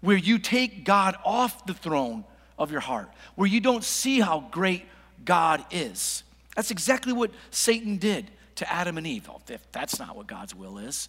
Where 0.00 0.16
you 0.16 0.40
take 0.40 0.84
God 0.84 1.14
off 1.24 1.66
the 1.66 1.72
throne 1.72 2.24
of 2.58 2.72
your 2.72 2.80
heart, 2.80 3.08
where 3.36 3.46
you 3.46 3.60
don't 3.60 3.84
see 3.84 4.18
how 4.18 4.48
great 4.50 4.84
God 5.24 5.64
is. 5.70 6.24
That's 6.56 6.72
exactly 6.72 7.12
what 7.12 7.30
Satan 7.52 7.98
did 7.98 8.28
to 8.56 8.72
Adam 8.72 8.98
and 8.98 9.06
Eve. 9.06 9.30
If 9.48 9.70
that's 9.70 10.00
not 10.00 10.16
what 10.16 10.26
God's 10.26 10.52
will 10.52 10.78
is, 10.78 11.08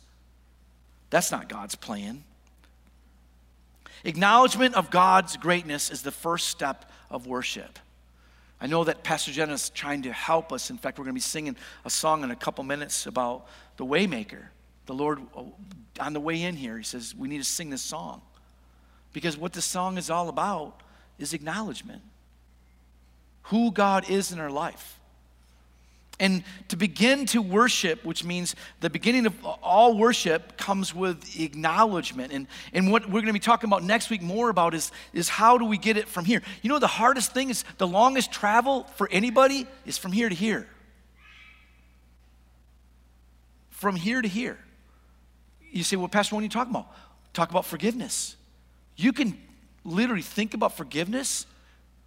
that's 1.10 1.32
not 1.32 1.50
God's 1.50 1.74
plan. 1.74 2.24
Acknowledgement 4.04 4.76
of 4.76 4.92
God's 4.92 5.36
greatness 5.36 5.90
is 5.90 6.04
the 6.04 6.12
first 6.12 6.50
step 6.50 6.92
of 7.10 7.26
worship. 7.26 7.80
I 8.60 8.68
know 8.68 8.84
that 8.84 9.04
Pastor 9.04 9.32
Jenna 9.32 9.54
is 9.54 9.70
trying 9.70 10.04
to 10.04 10.12
help 10.12 10.52
us. 10.52 10.70
In 10.70 10.78
fact, 10.78 10.98
we're 10.98 11.06
going 11.06 11.14
to 11.14 11.18
be 11.18 11.22
singing 11.22 11.56
a 11.86 11.90
song 11.90 12.24
in 12.24 12.32
a 12.32 12.36
couple 12.36 12.64
minutes 12.64 13.06
about 13.06 13.48
the 13.78 13.86
Waymaker. 13.86 14.46
The 14.88 14.94
Lord, 14.94 15.22
uh, 15.36 15.44
on 16.00 16.14
the 16.14 16.20
way 16.20 16.42
in 16.42 16.56
here, 16.56 16.78
He 16.78 16.84
says, 16.84 17.14
we 17.16 17.28
need 17.28 17.38
to 17.38 17.44
sing 17.44 17.70
this 17.70 17.82
song. 17.82 18.22
Because 19.14 19.38
what 19.38 19.54
this 19.54 19.66
song 19.66 19.98
is 19.98 20.10
all 20.10 20.30
about 20.30 20.82
is 21.20 21.34
acknowledgement. 21.34 22.02
Who 23.44 23.72
God 23.72 24.10
is 24.10 24.32
in 24.32 24.40
our 24.40 24.50
life. 24.50 24.97
And 26.20 26.44
to 26.70 26.76
begin 26.76 27.28
to 27.28 27.42
worship, 27.42 28.04
which 28.04 28.24
means 28.24 28.56
the 28.80 28.90
beginning 28.90 29.28
of 29.28 29.46
all 29.46 29.96
worship 29.96 30.58
comes 30.58 30.94
with 30.94 31.40
acknowledgement. 31.40 32.34
And, 32.34 32.48
and 32.74 32.92
what 32.92 33.06
we're 33.06 33.22
going 33.22 33.28
to 33.28 33.34
be 33.34 33.40
talking 33.40 33.70
about 33.70 33.84
next 33.84 34.10
week 34.10 34.24
more 34.24 34.50
about 34.50 34.74
is, 34.74 34.92
is 35.14 35.30
how 35.30 35.60
do 35.60 35.66
we 35.66 35.78
get 35.78 35.96
it 35.96 36.08
from 36.08 36.26
here? 36.26 36.42
You 36.64 36.70
know, 36.70 36.80
the 36.80 36.88
hardest 36.88 37.34
thing 37.34 37.52
is 37.52 37.64
the 37.78 37.88
longest 37.88 38.32
travel 38.32 38.86
for 38.96 39.08
anybody 39.12 39.68
is 39.86 40.00
from 40.00 40.12
here 40.12 40.28
to 40.28 40.34
here. 40.34 40.68
From 43.70 43.96
here 43.96 44.22
to 44.22 44.28
here. 44.28 44.58
You 45.70 45.84
say, 45.84 45.98
well, 45.98 46.08
Pastor, 46.08 46.34
what 46.34 46.42
are 46.42 46.44
you 46.44 46.50
talking 46.50 46.74
about? 46.74 46.88
Talk 47.34 47.52
about 47.52 47.66
forgiveness. 47.66 48.36
You 48.96 49.14
can 49.14 49.38
literally 49.86 50.24
think 50.24 50.56
about 50.56 50.76
forgiveness, 50.76 51.46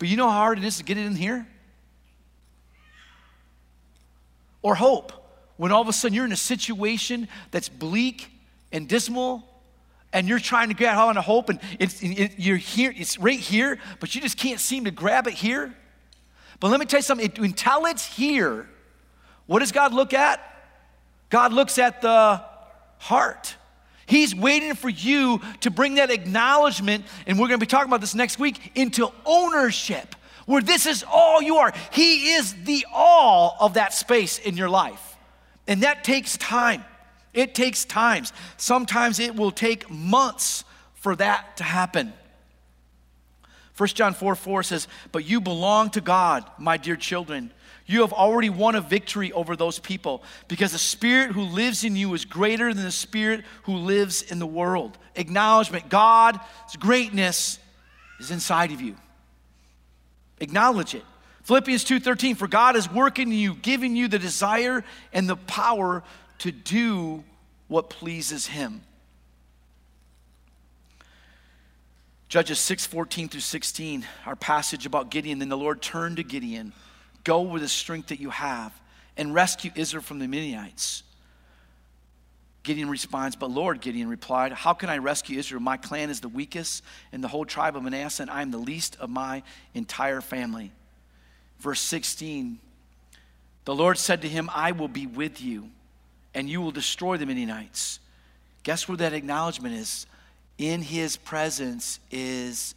but 0.01 0.09
you 0.09 0.17
know 0.17 0.29
how 0.29 0.39
hard 0.39 0.59
it 0.59 0.65
is 0.65 0.79
to 0.79 0.85
get 0.85 0.99
it 0.99 1.07
in 1.07 1.15
here? 1.15 1.47
Or 4.63 4.75
hope, 4.75 5.13
when 5.57 5.73
all 5.73 5.83
of 5.83 5.89
a 5.89 5.93
sudden 5.93 6.15
you're 6.15 6.25
in 6.25 6.33
a 6.33 6.37
situation 6.37 7.29
that's 7.51 7.69
bleak 7.69 8.31
and 8.73 8.89
dismal, 8.89 9.47
and 10.13 10.29
you're 10.29 10.41
trying 10.41 10.69
to 10.69 10.75
get 10.75 10.97
on 10.97 11.17
a 11.17 11.23
hope, 11.23 11.49
and 11.49 11.61
it's, 11.79 12.03
it, 12.03 12.33
you're 12.37 12.57
here, 12.57 12.93
it's 12.97 13.19
right 13.19 13.39
here, 13.39 13.79
but 14.01 14.15
you 14.15 14.21
just 14.21 14.37
can't 14.37 14.61
seem 14.61 14.85
to 14.85 14.91
grab 14.91 15.27
it 15.27 15.35
here. 15.35 15.75
But 16.59 16.71
let 16.71 16.81
me 16.81 16.87
tell 16.87 16.99
you 16.99 17.03
something, 17.03 17.27
it, 17.27 17.39
until 17.39 17.87
it's 17.87 18.05
here, 18.05 18.69
what 19.47 19.61
does 19.61 19.73
God 19.73 19.95
look 19.95 20.13
at? 20.13 20.41
God 21.31 21.53
looks 21.53 21.79
at 21.79 22.03
the 22.03 22.43
heart. 22.99 23.57
He's 24.07 24.35
waiting 24.35 24.75
for 24.75 24.89
you 24.89 25.41
to 25.61 25.71
bring 25.71 25.95
that 25.95 26.11
acknowledgement, 26.11 27.05
and 27.27 27.39
we're 27.39 27.47
to 27.49 27.59
be 27.59 27.67
talking 27.67 27.89
about 27.89 28.01
this 28.01 28.15
next 28.15 28.39
week, 28.39 28.73
into 28.75 29.13
ownership, 29.25 30.17
where 30.51 30.61
this 30.61 30.85
is 30.85 31.05
all 31.09 31.41
you 31.41 31.59
are. 31.59 31.73
He 31.93 32.33
is 32.33 32.55
the 32.65 32.85
all 32.93 33.57
of 33.61 33.75
that 33.75 33.95
space 33.95 34.37
in 34.41 34.57
your 34.57 34.69
life. 34.69 35.17
And 35.69 35.85
that 35.85 36.03
takes 36.03 36.37
time. 36.37 36.85
It 37.33 37.55
takes 37.55 37.85
times. 37.85 38.33
Sometimes 38.57 39.21
it 39.21 39.37
will 39.37 39.53
take 39.53 39.89
months 39.89 40.65
for 40.95 41.15
that 41.15 41.57
to 41.59 41.63
happen. 41.63 42.13
1 43.77 43.89
John 43.91 44.13
4 44.13 44.35
4 44.35 44.65
says, 44.65 44.89
But 45.13 45.25
you 45.25 45.41
belong 45.41 45.91
to 45.91 46.01
God, 46.01 46.45
my 46.59 46.77
dear 46.77 46.97
children. 46.97 47.53
You 47.87 48.01
have 48.01 48.13
already 48.13 48.51
won 48.51 48.75
a 48.75 48.81
victory 48.81 49.31
over 49.31 49.55
those 49.55 49.79
people 49.79 50.25
because 50.49 50.73
the 50.73 50.79
spirit 50.79 51.31
who 51.31 51.43
lives 51.43 51.85
in 51.85 51.95
you 51.95 52.13
is 52.15 52.25
greater 52.25 52.75
than 52.75 52.83
the 52.83 52.91
spirit 52.91 53.45
who 53.65 53.77
lives 53.77 54.23
in 54.23 54.41
the 54.41 54.47
world. 54.49 54.99
Acknowledgement 55.15 55.89
God's 55.89 56.41
greatness 56.81 57.61
is 58.19 58.33
inside 58.33 58.73
of 58.73 58.81
you. 58.81 58.97
Acknowledge 60.41 60.95
it. 60.95 61.05
Philippians 61.43 61.85
2:13 61.85 62.35
for 62.35 62.49
God 62.49 62.77
is 62.77 62.91
working 62.91 63.33
in 63.33 63.39
you, 63.39 63.55
giving 63.55 63.97
you 63.97 64.09
the 64.09 64.19
desire 64.19 64.85
and 65.13 65.29
the 65.29 65.37
power 65.37 66.03
to 66.39 66.51
do 66.51 67.25
what 67.69 67.91
pleases 67.91 68.47
him. 68.47 68.83
Judges 72.29 72.59
6:14 72.59 73.29
through 73.29 73.41
16, 73.41 74.07
our 74.25 74.37
passage 74.37 74.87
about 74.87 75.11
Gideon, 75.11 75.41
then 75.41 75.49
the 75.49 75.57
Lord 75.57 75.83
turned 75.83 76.17
to 76.17 76.23
Gideon 76.23 76.73
Go 77.25 77.43
with 77.43 77.63
the 77.63 77.69
strength 77.69 78.09
that 78.09 78.21
you 78.21 78.31
have 78.31 78.73
and 79.17 79.35
rescue 79.35 79.71
Israel 79.75 80.03
from 80.03 80.21
the 80.21 80.29
Midianites. 80.29 81.03
Gideon 82.63 82.91
responds, 82.91 83.37
But 83.37 83.51
Lord, 83.51 83.81
Gideon 83.81 84.09
replied, 84.09 84.53
How 84.53 84.75
can 84.75 84.89
I 84.91 84.99
rescue 84.99 85.39
Israel? 85.39 85.61
My 85.61 85.77
clan 85.77 86.11
is 86.11 86.21
the 86.21 86.29
weakest 86.29 86.83
in 87.13 87.21
the 87.21 87.29
whole 87.29 87.45
tribe 87.45 87.77
of 87.77 87.83
Manasseh, 87.83 88.23
and 88.23 88.31
I 88.31 88.43
am 88.43 88.51
the 88.51 88.59
least 88.59 88.97
of 89.01 89.11
my 89.11 89.43
entire 89.75 90.21
family. 90.21 90.73
Verse 91.59 91.81
16 91.81 92.59
The 93.65 93.75
Lord 93.75 93.99
said 93.99 94.23
to 94.23 94.29
him, 94.29 94.51
I 94.55 94.73
will 94.73 94.89
be 94.89 95.07
with 95.07 95.41
you, 95.41 95.71
and 96.35 96.49
you 96.49 96.61
will 96.61 96.71
destroy 96.71 97.17
the 97.17 97.27
Midianites. 97.27 98.01
Guess 98.63 98.89
where 98.89 98.99
that 98.99 99.13
acknowledgement 99.13 99.75
is? 99.75 100.07
In 100.59 100.83
his 100.83 101.17
presence 101.17 102.01
is 102.11 102.75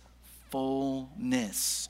fullness 0.50 1.90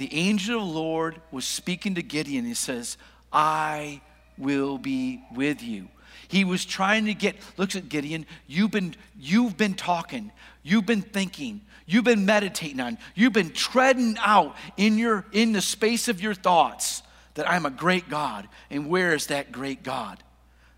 the 0.00 0.14
angel 0.14 0.62
of 0.62 0.66
the 0.66 0.72
Lord 0.72 1.20
was 1.30 1.44
speaking 1.44 1.94
to 1.96 2.02
Gideon. 2.02 2.46
He 2.46 2.54
says, 2.54 2.96
I 3.30 4.00
will 4.38 4.78
be 4.78 5.20
with 5.34 5.62
you. 5.62 5.88
He 6.28 6.44
was 6.44 6.64
trying 6.64 7.06
to 7.06 7.14
get, 7.14 7.36
looks 7.56 7.76
at 7.76 7.88
Gideon, 7.88 8.26
you've 8.46 8.70
been, 8.70 8.94
you've 9.18 9.56
been 9.56 9.74
talking, 9.74 10.30
you've 10.62 10.86
been 10.86 11.02
thinking, 11.02 11.60
you've 11.86 12.04
been 12.04 12.24
meditating 12.26 12.80
on, 12.80 12.98
you've 13.14 13.32
been 13.32 13.50
treading 13.50 14.16
out 14.20 14.56
in 14.76 14.98
your 14.98 15.24
in 15.32 15.52
the 15.52 15.60
space 15.60 16.08
of 16.08 16.20
your 16.20 16.34
thoughts 16.34 17.02
that 17.34 17.48
I'm 17.48 17.66
a 17.66 17.70
great 17.70 18.08
God. 18.08 18.48
And 18.70 18.88
where 18.88 19.14
is 19.14 19.26
that 19.28 19.52
great 19.52 19.82
God? 19.82 20.22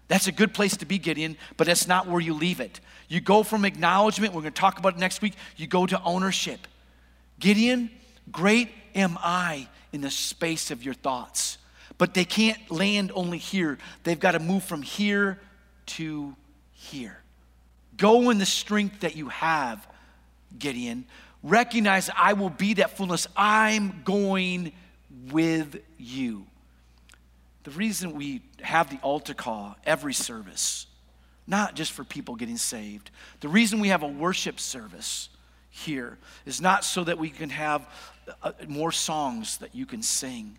That's 0.08 0.26
a 0.26 0.32
good 0.32 0.52
place 0.52 0.76
to 0.78 0.86
be, 0.86 0.98
Gideon, 0.98 1.36
but 1.56 1.66
that's 1.66 1.88
not 1.88 2.06
where 2.06 2.20
you 2.20 2.34
leave 2.34 2.60
it. 2.60 2.80
You 3.08 3.20
go 3.20 3.42
from 3.42 3.64
acknowledgement, 3.64 4.34
we're 4.34 4.42
going 4.42 4.52
to 4.52 4.60
talk 4.60 4.78
about 4.78 4.94
it 4.94 4.98
next 4.98 5.22
week, 5.22 5.34
you 5.56 5.66
go 5.66 5.86
to 5.86 6.02
ownership. 6.02 6.66
Gideon, 7.38 7.90
great 8.30 8.68
am 8.94 9.18
I 9.20 9.68
in 9.92 10.00
the 10.00 10.10
space 10.10 10.70
of 10.70 10.82
your 10.82 10.94
thoughts? 10.94 11.58
But 12.02 12.14
they 12.14 12.24
can't 12.24 12.58
land 12.68 13.12
only 13.14 13.38
here. 13.38 13.78
They've 14.02 14.18
got 14.18 14.32
to 14.32 14.40
move 14.40 14.64
from 14.64 14.82
here 14.82 15.38
to 15.86 16.34
here. 16.72 17.22
Go 17.96 18.30
in 18.30 18.38
the 18.38 18.44
strength 18.44 19.02
that 19.02 19.14
you 19.14 19.28
have, 19.28 19.86
Gideon. 20.58 21.04
Recognize 21.44 22.10
I 22.16 22.32
will 22.32 22.50
be 22.50 22.74
that 22.74 22.96
fullness. 22.96 23.28
I'm 23.36 24.02
going 24.02 24.72
with 25.30 25.80
you. 25.96 26.44
The 27.62 27.70
reason 27.70 28.16
we 28.16 28.42
have 28.62 28.90
the 28.90 28.98
altar 29.00 29.34
call 29.34 29.76
every 29.84 30.12
service, 30.12 30.88
not 31.46 31.76
just 31.76 31.92
for 31.92 32.02
people 32.02 32.34
getting 32.34 32.56
saved, 32.56 33.12
the 33.38 33.48
reason 33.48 33.78
we 33.78 33.90
have 33.90 34.02
a 34.02 34.08
worship 34.08 34.58
service 34.58 35.28
here 35.70 36.18
is 36.46 36.60
not 36.60 36.84
so 36.84 37.04
that 37.04 37.16
we 37.16 37.30
can 37.30 37.50
have 37.50 37.88
uh, 38.42 38.50
more 38.66 38.90
songs 38.90 39.58
that 39.58 39.72
you 39.72 39.86
can 39.86 40.02
sing, 40.02 40.58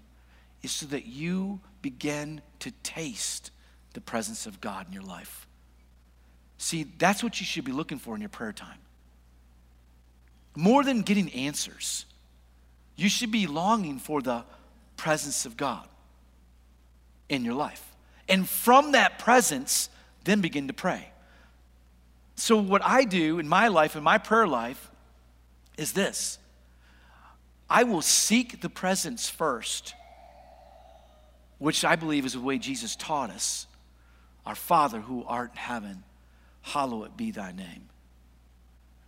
is 0.63 0.71
so 0.71 0.85
that 0.87 1.05
you 1.05 1.59
begin 1.81 2.41
to 2.59 2.71
taste 2.83 3.51
the 3.93 4.01
presence 4.01 4.47
of 4.47 4.59
God 4.61 4.87
in 4.87 4.93
your 4.93 5.03
life. 5.03 5.47
See, 6.57 6.85
that's 6.97 7.23
what 7.23 7.39
you 7.39 7.45
should 7.45 7.65
be 7.65 7.71
looking 7.71 7.99
for 7.99 8.15
in 8.15 8.21
your 8.21 8.29
prayer 8.29 8.53
time. 8.53 8.79
More 10.55 10.83
than 10.83 11.01
getting 11.01 11.31
answers, 11.33 12.05
you 12.95 13.09
should 13.09 13.31
be 13.31 13.47
longing 13.47 13.99
for 13.99 14.21
the 14.21 14.45
presence 14.97 15.45
of 15.45 15.57
God 15.57 15.87
in 17.27 17.43
your 17.43 17.55
life. 17.55 17.93
And 18.29 18.47
from 18.47 18.93
that 18.93 19.19
presence, 19.19 19.89
then 20.23 20.41
begin 20.41 20.67
to 20.67 20.73
pray. 20.73 21.09
So, 22.35 22.57
what 22.57 22.83
I 22.83 23.03
do 23.03 23.39
in 23.39 23.47
my 23.47 23.67
life, 23.67 23.95
in 23.95 24.03
my 24.03 24.17
prayer 24.17 24.47
life, 24.47 24.89
is 25.77 25.93
this 25.93 26.39
I 27.69 27.83
will 27.83 28.01
seek 28.01 28.61
the 28.61 28.69
presence 28.69 29.29
first, 29.29 29.95
which 31.63 31.85
I 31.85 31.95
believe 31.95 32.25
is 32.25 32.33
the 32.33 32.41
way 32.41 32.57
Jesus 32.57 32.97
taught 32.97 33.29
us. 33.29 33.67
Our 34.45 34.53
Father 34.53 34.99
who 34.99 35.23
art 35.25 35.51
in 35.51 35.57
heaven, 35.57 36.03
hallowed 36.61 37.15
be 37.15 37.31
thy 37.31 37.53
name. 37.53 37.87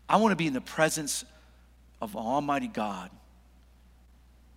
I 0.07 0.15
want 0.15 0.31
to 0.31 0.37
be 0.37 0.47
in 0.47 0.53
the 0.53 0.61
presence 0.61 1.25
of 2.01 2.15
Almighty 2.15 2.69
God. 2.69 3.09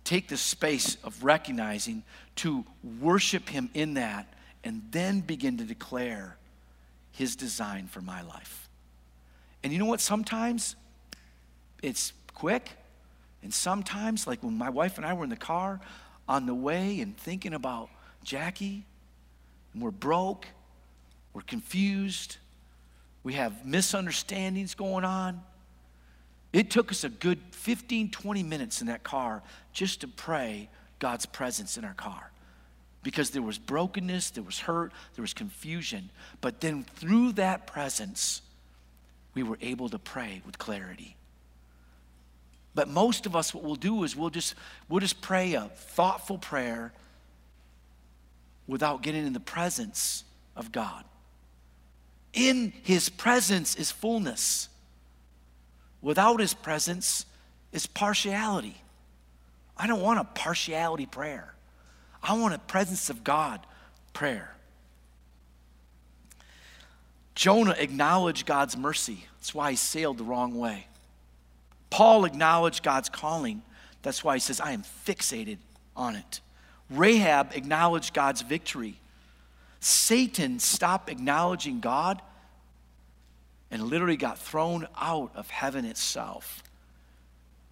Take 0.05 0.29
the 0.29 0.37
space 0.37 0.95
of 1.03 1.25
recognizing 1.25 2.03
to 2.37 2.63
worship 3.01 3.49
Him 3.49 3.69
in 3.73 3.95
that 3.95 4.33
and 4.63 4.81
then 4.91 5.19
begin 5.19 5.57
to 5.57 5.65
declare 5.65 6.37
His 7.11 7.35
design 7.35 7.87
for 7.87 7.99
my 7.99 8.21
life. 8.21 8.69
And 9.61 9.73
you 9.73 9.79
know 9.79 9.87
what? 9.87 9.99
Sometimes 9.99 10.77
it's 11.83 12.13
quick, 12.33 12.69
and 13.43 13.53
sometimes, 13.53 14.25
like 14.25 14.41
when 14.41 14.57
my 14.57 14.69
wife 14.69 14.95
and 14.95 15.05
I 15.05 15.11
were 15.15 15.25
in 15.25 15.29
the 15.29 15.35
car 15.35 15.81
on 16.29 16.45
the 16.45 16.53
way 16.53 17.01
and 17.01 17.17
thinking 17.17 17.53
about 17.53 17.89
Jackie, 18.23 18.85
and 19.73 19.81
we're 19.81 19.89
broke, 19.91 20.45
we're 21.33 21.41
confused, 21.41 22.37
we 23.23 23.33
have 23.33 23.65
misunderstandings 23.65 24.75
going 24.75 25.03
on. 25.03 25.41
It 26.53 26.69
took 26.69 26.91
us 26.91 27.03
a 27.03 27.09
good 27.09 27.39
15, 27.51 28.11
20 28.11 28.43
minutes 28.43 28.81
in 28.81 28.87
that 28.87 29.03
car 29.03 29.41
just 29.73 30.01
to 30.01 30.07
pray 30.07 30.69
God's 30.99 31.25
presence 31.25 31.77
in 31.77 31.83
our 31.83 31.93
car. 31.95 32.31
Because 33.01 33.31
there 33.31 33.41
was 33.41 33.57
brokenness, 33.57 34.31
there 34.31 34.43
was 34.43 34.59
hurt, 34.59 34.91
there 35.15 35.23
was 35.23 35.33
confusion. 35.33 36.09
But 36.41 36.61
then 36.61 36.83
through 36.95 37.33
that 37.33 37.65
presence, 37.65 38.41
we 39.33 39.41
were 39.41 39.57
able 39.61 39.89
to 39.89 39.99
pray 39.99 40.41
with 40.45 40.57
clarity. 40.57 41.15
But 42.79 42.87
most 42.87 43.25
of 43.25 43.35
us, 43.35 43.53
what 43.53 43.65
we'll 43.65 43.75
do 43.75 44.05
is 44.05 44.15
we'll 44.15 44.29
just, 44.29 44.55
we'll 44.87 45.01
just 45.01 45.19
pray 45.21 45.53
a 45.55 45.63
thoughtful 45.63 46.37
prayer 46.37 46.93
without 48.67 49.03
getting 49.03 49.27
in 49.27 49.33
the 49.33 49.41
presence 49.41 50.23
of 50.55 50.71
God. 50.71 51.03
In 52.31 52.71
his 52.83 53.09
presence 53.09 53.75
is 53.75 53.91
fullness. 53.91 54.69
Without 56.01 56.39
his 56.39 56.53
presence 56.53 57.25
is 57.73 57.85
partiality. 57.85 58.81
I 59.75 59.85
don't 59.85 60.01
want 60.01 60.21
a 60.21 60.23
partiality 60.23 61.05
prayer. 61.05 61.53
I 62.23 62.37
want 62.37 62.53
a 62.53 62.59
presence 62.59 63.09
of 63.09 63.25
God 63.25 63.59
prayer. 64.13 64.55
Jonah 67.35 67.75
acknowledged 67.77 68.45
God's 68.45 68.77
mercy. 68.77 69.25
That's 69.35 69.53
why 69.53 69.71
he 69.71 69.75
sailed 69.75 70.17
the 70.17 70.23
wrong 70.23 70.57
way. 70.57 70.85
Paul 71.89 72.25
acknowledged 72.25 72.83
God's 72.83 73.09
calling. 73.09 73.61
That's 74.01 74.23
why 74.23 74.35
he 74.35 74.39
says, 74.39 74.61
I 74.61 74.71
am 74.71 74.83
fixated 75.05 75.57
on 75.95 76.15
it. 76.15 76.41
Rahab 76.89 77.51
acknowledged 77.53 78.13
God's 78.13 78.41
victory. 78.41 78.99
Satan 79.79 80.59
stopped 80.59 81.09
acknowledging 81.09 81.79
God 81.79 82.21
and 83.71 83.83
literally 83.83 84.17
got 84.17 84.39
thrown 84.39 84.87
out 84.99 85.31
of 85.35 85.49
heaven 85.49 85.85
itself. 85.85 86.63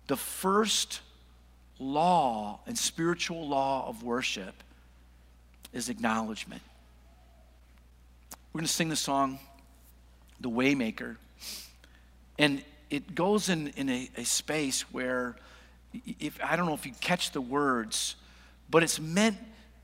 The 0.07 0.17
first 0.17 1.01
law 1.79 2.59
and 2.65 2.77
spiritual 2.77 3.47
law 3.47 3.87
of 3.87 4.03
worship 4.03 4.63
is 5.73 5.89
acknowledgement. 5.89 6.61
We're 8.53 8.59
going 8.59 8.67
to 8.67 8.73
sing 8.73 8.89
the 8.89 8.95
song, 8.95 9.39
The 10.39 10.49
Waymaker. 10.49 11.17
And 12.39 12.63
it 12.89 13.15
goes 13.15 13.49
in, 13.49 13.67
in 13.69 13.89
a, 13.89 14.09
a 14.17 14.25
space 14.25 14.81
where, 14.91 15.35
if 16.19 16.39
I 16.43 16.55
don't 16.55 16.65
know 16.65 16.73
if 16.73 16.85
you 16.85 16.93
catch 17.01 17.31
the 17.31 17.41
words, 17.41 18.15
but 18.69 18.83
it's 18.83 18.99
meant 18.99 19.37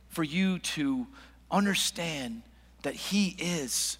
for 0.10 0.24
you 0.24 0.60
to 0.60 1.08
understand 1.52 2.42
that 2.84 2.94
He 2.94 3.36
is 3.40 3.98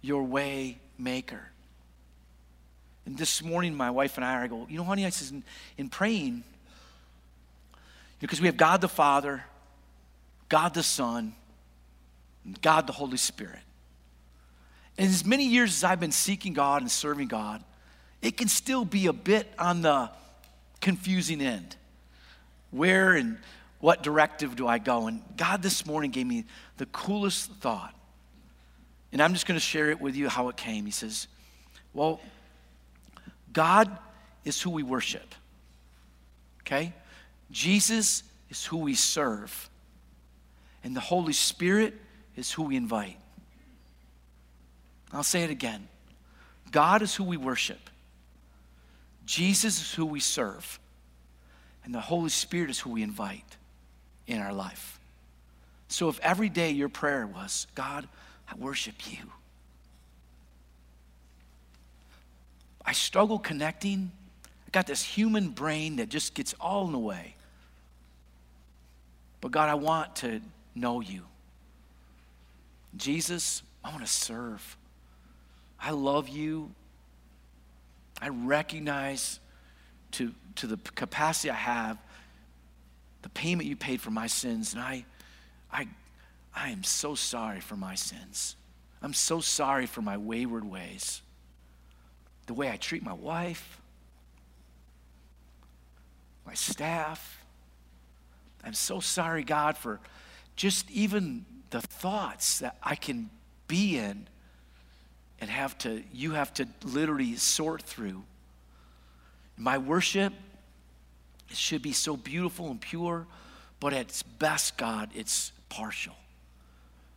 your 0.00 0.22
way 0.22 0.78
maker. 0.98 1.48
And 3.04 3.18
this 3.18 3.42
morning, 3.42 3.74
my 3.74 3.90
wife 3.90 4.16
and 4.16 4.24
I, 4.24 4.44
I 4.44 4.46
go, 4.46 4.66
you 4.68 4.76
know, 4.76 4.84
honey, 4.84 5.04
I 5.04 5.10
says, 5.10 5.30
in, 5.30 5.42
in 5.76 5.88
praying, 5.88 6.44
because 8.20 8.40
we 8.40 8.46
have 8.46 8.56
God 8.56 8.80
the 8.80 8.88
Father, 8.88 9.42
God 10.48 10.74
the 10.74 10.82
Son, 10.82 11.34
and 12.44 12.60
God 12.62 12.86
the 12.86 12.92
Holy 12.92 13.16
Spirit. 13.16 13.58
And 14.98 15.08
as 15.08 15.24
many 15.24 15.46
years 15.46 15.70
as 15.74 15.84
I've 15.84 16.00
been 16.00 16.12
seeking 16.12 16.52
God 16.52 16.82
and 16.82 16.90
serving 16.90 17.28
God, 17.28 17.64
it 18.22 18.36
can 18.36 18.48
still 18.48 18.84
be 18.84 19.06
a 19.06 19.12
bit 19.12 19.52
on 19.58 19.82
the 19.82 20.10
confusing 20.80 21.40
end. 21.40 21.76
Where 22.70 23.12
and 23.12 23.38
what 23.80 24.02
directive 24.02 24.56
do 24.56 24.66
I 24.66 24.78
go? 24.78 25.08
And 25.08 25.22
God 25.36 25.62
this 25.62 25.84
morning 25.84 26.10
gave 26.10 26.26
me 26.26 26.44
the 26.76 26.86
coolest 26.86 27.50
thought. 27.54 27.94
And 29.12 29.20
I'm 29.20 29.34
just 29.34 29.46
going 29.46 29.58
to 29.58 29.64
share 29.64 29.90
it 29.90 30.00
with 30.00 30.16
you 30.16 30.28
how 30.28 30.48
it 30.48 30.56
came. 30.56 30.86
He 30.86 30.92
says, 30.92 31.26
Well, 31.92 32.20
God 33.52 33.90
is 34.44 34.62
who 34.62 34.70
we 34.70 34.82
worship. 34.82 35.34
Okay? 36.60 36.94
Jesus 37.50 38.22
is 38.48 38.64
who 38.64 38.78
we 38.78 38.94
serve. 38.94 39.68
And 40.84 40.96
the 40.96 41.00
Holy 41.00 41.32
Spirit 41.32 41.94
is 42.36 42.50
who 42.50 42.62
we 42.62 42.76
invite. 42.76 43.18
I'll 45.12 45.22
say 45.22 45.42
it 45.42 45.50
again 45.50 45.88
God 46.70 47.02
is 47.02 47.14
who 47.14 47.24
we 47.24 47.36
worship, 47.36 47.90
Jesus 49.24 49.80
is 49.80 49.94
who 49.94 50.04
we 50.04 50.20
serve, 50.20 50.78
and 51.84 51.94
the 51.94 52.00
Holy 52.00 52.30
Spirit 52.30 52.70
is 52.70 52.78
who 52.78 52.90
we 52.90 53.02
invite 53.02 53.56
in 54.26 54.40
our 54.40 54.52
life. 54.52 54.98
So 55.88 56.08
if 56.08 56.18
every 56.20 56.48
day 56.48 56.70
your 56.70 56.88
prayer 56.88 57.26
was, 57.26 57.66
God, 57.74 58.08
I 58.50 58.54
worship 58.56 59.10
you. 59.10 59.24
I 62.84 62.92
struggle 62.92 63.38
connecting. 63.38 64.10
I 64.66 64.70
got 64.70 64.86
this 64.86 65.02
human 65.02 65.50
brain 65.50 65.96
that 65.96 66.08
just 66.08 66.34
gets 66.34 66.54
all 66.60 66.86
in 66.86 66.92
the 66.92 66.98
way. 66.98 67.36
But 69.40 69.50
God, 69.50 69.68
I 69.68 69.74
want 69.74 70.16
to 70.16 70.40
know 70.74 71.00
you. 71.00 71.22
Jesus, 72.96 73.62
I 73.84 73.90
want 73.90 74.04
to 74.04 74.10
serve. 74.10 74.76
I 75.80 75.90
love 75.90 76.28
you. 76.28 76.70
I 78.22 78.28
recognize 78.28 79.40
to, 80.12 80.32
to 80.54 80.68
the 80.68 80.76
capacity 80.76 81.50
I 81.50 81.54
have 81.54 81.98
the 83.22 83.28
payment 83.30 83.68
you 83.68 83.74
paid 83.74 84.00
for 84.00 84.12
my 84.12 84.28
sins, 84.28 84.74
and 84.74 84.82
I, 84.82 85.04
I, 85.72 85.88
I 86.54 86.70
am 86.70 86.84
so 86.84 87.16
sorry 87.16 87.58
for 87.60 87.74
my 87.74 87.96
sins. 87.96 88.54
I'm 89.02 89.12
so 89.12 89.40
sorry 89.40 89.86
for 89.86 90.02
my 90.02 90.16
wayward 90.16 90.64
ways, 90.64 91.20
the 92.46 92.54
way 92.54 92.70
I 92.70 92.76
treat 92.76 93.02
my 93.02 93.12
wife, 93.12 93.80
my 96.46 96.54
staff. 96.54 97.44
I'm 98.62 98.74
so 98.74 99.00
sorry, 99.00 99.42
God, 99.42 99.76
for 99.76 99.98
just 100.54 100.88
even 100.92 101.44
the 101.70 101.80
thoughts 101.80 102.60
that 102.60 102.76
I 102.84 102.94
can 102.94 103.30
be 103.66 103.98
in 103.98 104.28
and 105.42 105.50
have 105.50 105.76
to, 105.76 106.04
you 106.14 106.30
have 106.30 106.54
to 106.54 106.68
literally 106.84 107.34
sort 107.34 107.82
through. 107.82 108.22
My 109.56 109.76
worship, 109.76 110.32
it 111.50 111.56
should 111.56 111.82
be 111.82 111.92
so 111.92 112.16
beautiful 112.16 112.70
and 112.70 112.80
pure, 112.80 113.26
but 113.80 113.92
at 113.92 114.02
its 114.02 114.22
best, 114.22 114.78
God, 114.78 115.10
it's 115.16 115.50
partial. 115.68 116.14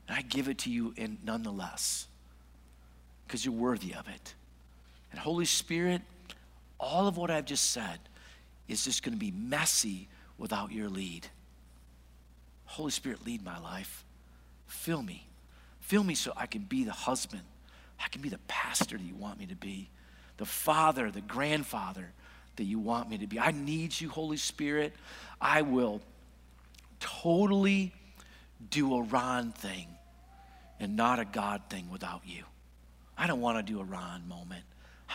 And 0.08 0.18
I 0.18 0.24
give 0.24 0.50
it 0.50 0.58
to 0.60 0.72
you 0.72 0.96
in 0.98 1.20
nonetheless, 1.24 2.08
because 3.28 3.46
you're 3.46 3.54
worthy 3.54 3.94
of 3.94 4.08
it. 4.08 4.34
And 5.12 5.20
Holy 5.20 5.46
Spirit, 5.46 6.02
all 6.80 7.08
of 7.08 7.18
what 7.18 7.30
I've 7.30 7.46
just 7.46 7.70
said 7.70 8.00
is 8.68 8.86
just 8.86 9.04
going 9.04 9.14
to 9.14 9.20
be 9.20 9.30
messy 9.30 10.08
without 10.40 10.72
your 10.72 10.90
lead. 10.90 11.28
Holy 12.66 12.90
Spirit, 12.90 13.24
lead 13.24 13.46
my 13.46 13.60
life. 13.60 14.04
Fill 14.66 15.04
me. 15.04 15.28
Fill 15.80 16.04
me 16.04 16.16
so 16.16 16.34
I 16.36 16.48
can 16.48 16.64
be 16.64 16.86
the 16.86 16.92
husband. 16.92 17.44
I 18.04 18.08
can 18.10 18.22
be 18.22 18.30
the 18.30 18.40
pastor 18.48 18.98
that 18.98 19.04
you 19.04 19.16
want 19.16 19.40
me 19.40 19.46
to 19.48 19.56
be, 19.56 19.90
the 20.38 20.46
father, 20.46 21.12
the 21.12 21.22
grandfather 21.22 22.12
that 22.56 22.64
you 22.64 22.80
want 22.80 23.10
me 23.10 23.18
to 23.20 23.28
be. 23.28 23.40
I 23.40 23.52
need 23.52 24.00
you, 24.00 24.10
Holy 24.10 24.38
Spirit. 24.38 24.94
I 25.42 25.62
will 25.62 26.02
totally 27.00 27.94
do 28.70 28.96
a 28.96 29.02
Ron 29.04 29.52
thing 29.52 29.88
and 30.80 30.96
not 30.96 31.20
a 31.20 31.26
God 31.26 31.64
thing 31.70 31.90
without 31.90 32.22
you. 32.26 32.44
I 33.18 33.28
don't 33.28 33.42
want 33.42 33.66
to 33.66 33.74
do 33.74 33.80
a 33.80 33.84
Ron 33.84 34.28
moment. 34.28 34.64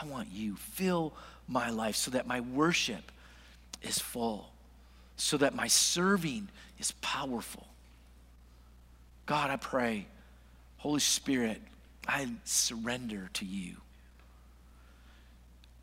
I 0.01 0.07
want 0.07 0.29
you. 0.33 0.57
Fill 0.57 1.13
my 1.49 1.71
life 1.71 1.97
so 1.97 2.11
that 2.13 2.27
my 2.27 2.41
worship 2.41 3.13
is 3.83 3.99
full, 3.99 4.51
so 5.17 5.37
that 5.39 5.55
my 5.55 5.67
serving 5.67 6.49
is 6.79 6.93
powerful. 7.03 7.67
God, 9.27 9.51
I 9.51 9.57
pray, 9.57 10.07
Holy 10.79 11.01
Spirit, 11.01 11.61
I 12.09 12.29
surrender 12.45 13.31
to 13.35 13.45
you. 13.45 13.77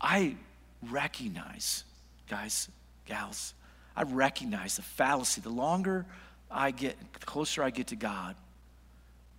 I 0.00 0.36
recognize, 0.82 1.84
guys, 2.28 2.68
gals, 3.06 3.54
I 3.96 4.02
recognize 4.02 4.76
the 4.76 4.82
fallacy. 4.82 5.40
The 5.40 5.48
longer 5.50 6.06
I 6.50 6.70
get, 6.70 6.96
the 7.12 7.26
closer 7.26 7.62
I 7.62 7.70
get 7.70 7.88
to 7.88 7.96
God, 7.96 8.36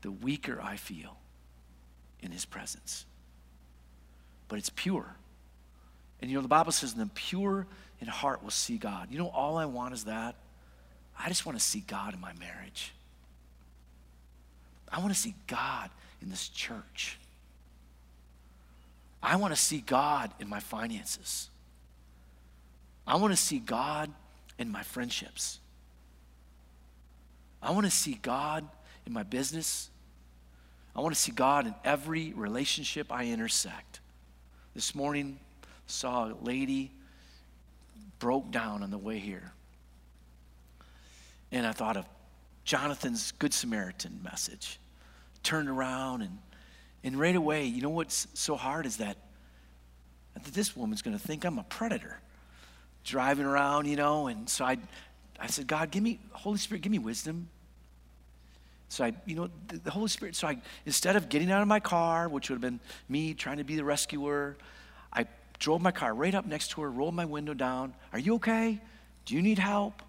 the 0.01 0.11
weaker 0.11 0.59
I 0.61 0.77
feel 0.77 1.17
in 2.21 2.32
His 2.32 2.45
presence. 2.45 3.05
but 4.49 4.59
it's 4.59 4.69
pure. 4.69 5.05
And 6.21 6.30
you 6.30 6.36
know, 6.36 6.41
the 6.41 6.49
Bible 6.49 6.73
says, 6.73 6.93
the 6.93 7.05
pure 7.13 7.65
in 8.01 8.07
heart 8.07 8.43
will 8.43 8.49
see 8.49 8.77
God. 8.77 9.07
You 9.11 9.17
know, 9.19 9.30
all 9.30 9.57
I 9.57 9.65
want 9.65 9.93
is 9.93 10.05
that. 10.05 10.36
I 11.17 11.30
just 11.30 11.45
want 11.45 11.57
to 11.57 11.63
see 11.63 11.80
God 11.82 12.13
in 12.13 12.19
my 12.19 12.34
marriage. 12.34 12.93
I 14.91 14.99
want 14.99 15.13
to 15.13 15.19
see 15.19 15.36
God 15.47 15.89
in 16.22 16.30
this 16.30 16.49
church. 16.49 17.17
I 19.22 19.36
want 19.36 19.53
to 19.53 19.59
see 19.59 19.82
God 19.82 20.32
in 20.39 20.47
my 20.47 20.59
finances. 20.59 21.49
I 23.05 23.15
want 23.15 23.34
to 23.34 23.38
see 23.38 23.59
God 23.59 24.11
in 24.57 24.72
my 24.72 24.84
friendships. 24.84 25.59
I 27.61 27.72
want 27.72 27.86
to 27.86 27.91
see 27.91 28.20
God 28.22 28.67
in 29.05 29.13
my 29.13 29.24
business. 29.24 29.89
I 30.95 31.01
want 31.01 31.13
to 31.13 31.20
see 31.20 31.32
God 31.32 31.67
in 31.67 31.76
every 31.84 32.34
relationship 32.34 33.11
I 33.11 33.26
intersect. 33.26 33.99
This 34.76 34.95
morning, 34.95 35.39
saw 35.88 36.28
a 36.28 36.36
lady 36.41 36.91
broke 38.20 38.51
down 38.51 38.84
on 38.84 38.91
the 38.91 38.97
way 38.97 39.17
here. 39.17 39.51
And 41.51 41.65
I 41.65 41.72
thought 41.72 41.97
of 41.97 42.05
Jonathan's 42.63 43.32
Good 43.34 43.53
Samaritan 43.53 44.20
message. 44.24 44.80
Turned 45.44 45.70
around 45.70 46.22
and, 46.22 46.38
and 47.04 47.20
right 47.20 47.36
away, 47.36 47.66
you 47.66 47.82
know 47.82 47.90
what's 47.90 48.28
so 48.34 48.56
hard 48.56 48.86
is 48.86 48.98
that, 48.98 49.18
that 50.34 50.54
this 50.54 50.76
woman's 50.76 51.02
going 51.02 51.18
to 51.18 51.24
think 51.24 51.46
I'm 51.46 51.60
a 51.60 51.64
predator 51.64 52.20
driving 53.04 53.46
around, 53.46 53.88
you 53.88 53.96
know. 53.96 54.28
And 54.28 54.50
so 54.50 54.66
I, 54.66 54.78
I 55.40 55.48
said, 55.48 55.68
God, 55.68 55.92
give 55.92 56.04
me, 56.04 56.20
Holy 56.32 56.58
Spirit, 56.58 56.82
give 56.82 56.92
me 56.92 57.00
wisdom. 57.00 57.50
So 58.90 59.06
I, 59.06 59.14
you 59.26 59.36
know, 59.36 59.50
the, 59.68 59.78
the 59.78 59.92
Holy 59.92 60.10
Spirit, 60.10 60.36
so 60.36 60.48
I, 60.48 60.58
instead 60.86 61.16
of 61.16 61.30
getting 61.30 61.52
out 61.52 61.62
of 61.62 61.68
my 61.68 61.80
car, 61.80 62.28
which 62.28 62.50
would 62.50 62.56
have 62.56 62.62
been 62.62 62.80
me 63.08 63.34
trying 63.34 63.58
to 63.58 63.64
be 63.64 63.76
the 63.76 63.84
rescuer, 63.84 64.58
I 65.14 65.26
drove 65.60 65.82
my 65.82 65.92
car 65.92 66.14
right 66.14 66.34
up 66.34 66.46
next 66.46 66.72
to 66.72 66.82
her, 66.82 66.92
rolled 66.92 67.14
my 67.14 67.26
window 67.26 67.54
down. 67.54 67.94
Are 68.12 68.20
you 68.20 68.36
okay? 68.36 68.82
Do 69.26 69.36
you 69.36 69.42
need 69.42 69.60
help? 69.60 70.02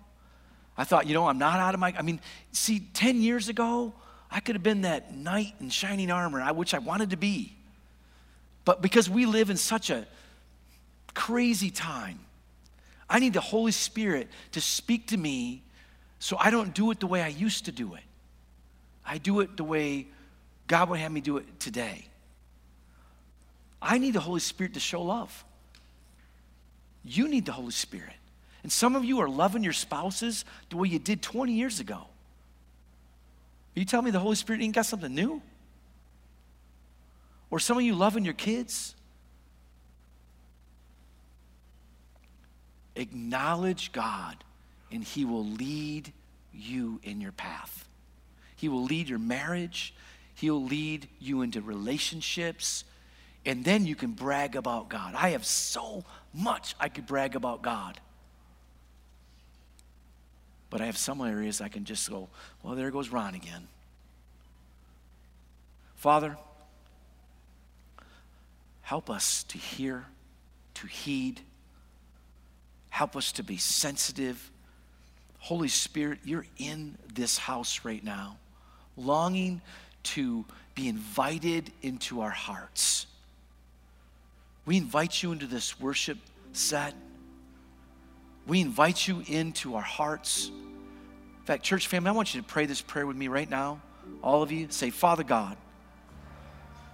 I 0.78 0.84
thought, 0.84 1.06
you 1.06 1.12
know, 1.12 1.26
I'm 1.26 1.38
not 1.38 1.60
out 1.60 1.74
of 1.74 1.80
my, 1.80 1.94
I 1.98 2.02
mean, 2.02 2.20
see, 2.52 2.80
10 2.94 3.20
years 3.20 3.50
ago, 3.50 3.92
I 4.30 4.40
could 4.40 4.54
have 4.54 4.62
been 4.62 4.82
that 4.82 5.14
knight 5.14 5.54
in 5.60 5.70
shining 5.70 6.10
armor, 6.10 6.52
which 6.54 6.74
I 6.74 6.78
wanted 6.78 7.10
to 7.10 7.16
be. 7.16 7.56
But 8.64 8.80
because 8.80 9.10
we 9.10 9.26
live 9.26 9.50
in 9.50 9.56
such 9.56 9.90
a 9.90 10.06
crazy 11.14 11.70
time, 11.70 12.20
I 13.08 13.18
need 13.18 13.32
the 13.32 13.40
Holy 13.40 13.72
Spirit 13.72 14.28
to 14.52 14.60
speak 14.60 15.08
to 15.08 15.16
me 15.16 15.62
so 16.20 16.36
I 16.38 16.50
don't 16.50 16.72
do 16.72 16.90
it 16.90 17.00
the 17.00 17.06
way 17.06 17.22
I 17.22 17.28
used 17.28 17.64
to 17.64 17.72
do 17.72 17.94
it. 17.94 18.02
I 19.04 19.18
do 19.18 19.40
it 19.40 19.56
the 19.56 19.64
way 19.64 20.06
God 20.68 20.90
would 20.90 21.00
have 21.00 21.10
me 21.10 21.20
do 21.20 21.38
it 21.38 21.58
today. 21.58 22.06
I 23.82 23.98
need 23.98 24.12
the 24.12 24.20
Holy 24.20 24.40
Spirit 24.40 24.74
to 24.74 24.80
show 24.80 25.02
love. 25.02 25.44
You 27.02 27.26
need 27.26 27.46
the 27.46 27.52
Holy 27.52 27.72
Spirit. 27.72 28.12
And 28.62 28.70
some 28.70 28.94
of 28.94 29.04
you 29.04 29.20
are 29.20 29.28
loving 29.28 29.64
your 29.64 29.72
spouses 29.72 30.44
the 30.68 30.76
way 30.76 30.88
you 30.88 30.98
did 30.98 31.22
20 31.22 31.52
years 31.52 31.80
ago. 31.80 32.06
You 33.74 33.84
tell 33.84 34.02
me 34.02 34.10
the 34.10 34.18
Holy 34.18 34.36
Spirit 34.36 34.62
ain't 34.62 34.74
got 34.74 34.86
something 34.86 35.14
new? 35.14 35.40
Or 37.50 37.58
some 37.58 37.76
of 37.76 37.82
you 37.82 37.94
loving 37.94 38.24
your 38.24 38.34
kids? 38.34 38.94
Acknowledge 42.96 43.92
God, 43.92 44.36
and 44.92 45.02
He 45.02 45.24
will 45.24 45.46
lead 45.46 46.12
you 46.52 47.00
in 47.02 47.20
your 47.20 47.32
path. 47.32 47.88
He 48.56 48.68
will 48.68 48.84
lead 48.84 49.08
your 49.08 49.18
marriage, 49.18 49.94
He'll 50.34 50.62
lead 50.62 51.08
you 51.18 51.42
into 51.42 51.60
relationships, 51.60 52.84
and 53.46 53.64
then 53.64 53.86
you 53.86 53.94
can 53.94 54.12
brag 54.12 54.56
about 54.56 54.88
God. 54.88 55.14
I 55.14 55.30
have 55.30 55.46
so 55.46 56.04
much 56.34 56.74
I 56.78 56.88
could 56.88 57.06
brag 57.06 57.36
about 57.36 57.62
God. 57.62 58.00
But 60.70 60.80
I 60.80 60.86
have 60.86 60.96
some 60.96 61.20
areas 61.20 61.60
I 61.60 61.68
can 61.68 61.84
just 61.84 62.08
go, 62.08 62.28
well, 62.62 62.74
there 62.74 62.90
goes 62.90 63.10
Ron 63.10 63.34
again. 63.34 63.66
Father, 65.96 66.36
help 68.82 69.10
us 69.10 69.44
to 69.44 69.58
hear, 69.58 70.06
to 70.74 70.86
heed, 70.86 71.40
help 72.88 73.16
us 73.16 73.32
to 73.32 73.42
be 73.42 73.56
sensitive. 73.56 74.50
Holy 75.38 75.68
Spirit, 75.68 76.20
you're 76.24 76.46
in 76.58 76.96
this 77.12 77.36
house 77.36 77.80
right 77.84 78.02
now, 78.02 78.38
longing 78.96 79.60
to 80.02 80.44
be 80.74 80.88
invited 80.88 81.72
into 81.82 82.20
our 82.20 82.30
hearts. 82.30 83.06
We 84.64 84.76
invite 84.76 85.22
you 85.22 85.32
into 85.32 85.46
this 85.46 85.80
worship 85.80 86.18
set. 86.52 86.94
We 88.50 88.60
invite 88.60 89.06
you 89.06 89.22
into 89.28 89.76
our 89.76 89.80
hearts. 89.80 90.48
In 90.48 91.44
fact, 91.44 91.62
church 91.62 91.86
family, 91.86 92.08
I 92.08 92.12
want 92.12 92.34
you 92.34 92.40
to 92.40 92.46
pray 92.48 92.66
this 92.66 92.82
prayer 92.82 93.06
with 93.06 93.16
me 93.16 93.28
right 93.28 93.48
now. 93.48 93.80
All 94.24 94.42
of 94.42 94.50
you 94.50 94.66
say, 94.70 94.90
Father 94.90 95.22
God, 95.22 95.56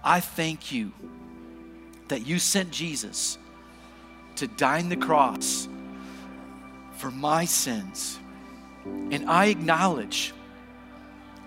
I 0.03 0.19
thank 0.19 0.71
you 0.71 0.93
that 2.09 2.27
you 2.27 2.37
sent 2.37 2.69
Jesus 2.69 3.39
to 4.35 4.45
die 4.45 4.77
on 4.77 4.89
the 4.89 4.97
cross 4.97 5.67
for 6.97 7.09
my 7.09 7.45
sins. 7.45 8.19
And 8.85 9.27
I 9.27 9.47
acknowledge 9.47 10.33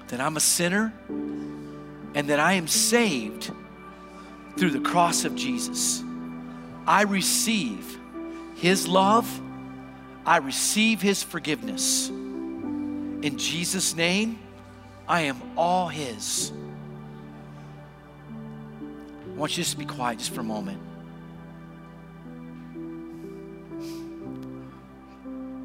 that 0.08 0.20
I'm 0.20 0.36
a 0.36 0.40
sinner 0.40 0.92
and 2.16 2.28
that 2.30 2.40
I 2.40 2.54
am 2.54 2.66
saved 2.66 3.52
through 4.56 4.70
the 4.70 4.80
cross 4.80 5.24
of 5.24 5.36
Jesus. 5.36 6.02
I 6.84 7.02
receive 7.02 7.96
His 8.56 8.88
love, 8.88 9.40
I 10.24 10.38
receive 10.38 11.00
His 11.02 11.22
forgiveness. 11.22 12.08
In 12.08 13.36
Jesus' 13.36 13.94
name, 13.94 14.38
I 15.08 15.22
am 15.22 15.40
all 15.56 15.88
His. 15.88 16.52
I 19.26 19.38
want 19.38 19.52
you 19.52 19.62
just 19.62 19.72
to 19.72 19.78
be 19.78 19.86
quiet 19.86 20.18
just 20.18 20.32
for 20.32 20.40
a 20.40 20.44
moment. 20.44 20.80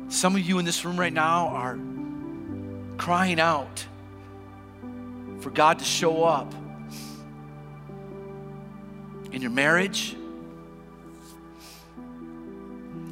Some 0.10 0.36
of 0.36 0.42
you 0.42 0.60
in 0.60 0.66
this 0.66 0.86
room 0.86 0.98
right 0.98 1.12
now 1.12 1.50
are 1.50 1.78
crying 2.98 3.40
out 3.40 3.86
for 5.42 5.50
God 5.50 5.80
to 5.80 5.86
show 5.86 6.24
up 6.24 6.54
in 9.32 9.42
your 9.42 9.52
marriage, 9.52 10.16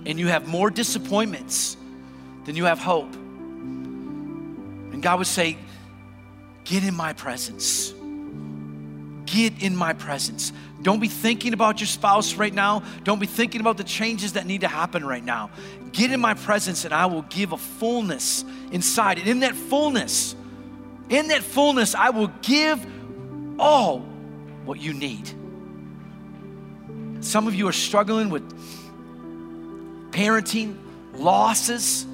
and 0.05 0.19
you 0.19 0.27
have 0.27 0.47
more 0.47 0.69
disappointments 0.69 1.77
than 2.45 2.55
you 2.55 2.65
have 2.65 2.79
hope. 2.79 3.13
And 3.13 5.01
God 5.01 5.17
would 5.19 5.27
say, 5.27 5.57
Get 6.65 6.83
in 6.83 6.95
my 6.95 7.13
presence. 7.13 7.93
Get 9.25 9.61
in 9.61 9.75
my 9.75 9.93
presence. 9.93 10.53
Don't 10.81 10.99
be 10.99 11.07
thinking 11.07 11.53
about 11.53 11.79
your 11.79 11.87
spouse 11.87 12.35
right 12.35 12.53
now. 12.53 12.83
Don't 13.03 13.19
be 13.19 13.25
thinking 13.25 13.61
about 13.61 13.77
the 13.77 13.83
changes 13.83 14.33
that 14.33 14.45
need 14.45 14.61
to 14.61 14.67
happen 14.67 15.05
right 15.05 15.23
now. 15.23 15.49
Get 15.91 16.11
in 16.11 16.19
my 16.19 16.33
presence, 16.33 16.85
and 16.85 16.93
I 16.93 17.05
will 17.05 17.21
give 17.23 17.51
a 17.51 17.57
fullness 17.57 18.43
inside. 18.71 19.17
And 19.17 19.27
in 19.27 19.39
that 19.41 19.55
fullness, 19.55 20.35
in 21.09 21.29
that 21.29 21.41
fullness, 21.41 21.95
I 21.95 22.09
will 22.09 22.31
give 22.41 22.85
all 23.59 23.99
what 24.65 24.81
you 24.81 24.93
need. 24.93 25.29
Some 27.21 27.47
of 27.47 27.55
you 27.55 27.67
are 27.67 27.73
struggling 27.73 28.29
with 28.29 28.43
parenting 30.13 30.77
losses. 31.15 32.05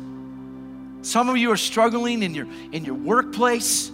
Some 1.01 1.29
of 1.29 1.37
you 1.37 1.51
are 1.51 1.57
struggling 1.57 2.23
in 2.23 2.33
your, 2.33 2.47
in 2.71 2.83
your 2.85 2.95
workplace. 2.95 3.91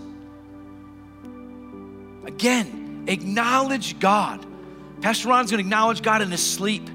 Again, 2.25 3.05
acknowledge 3.07 3.99
God. 3.99 4.45
Pastor 5.01 5.29
Ron's 5.29 5.51
going 5.51 5.61
to 5.61 5.67
acknowledge 5.67 6.01
God 6.01 6.21
in 6.21 6.31
his 6.31 6.43
sleep. 6.43 6.89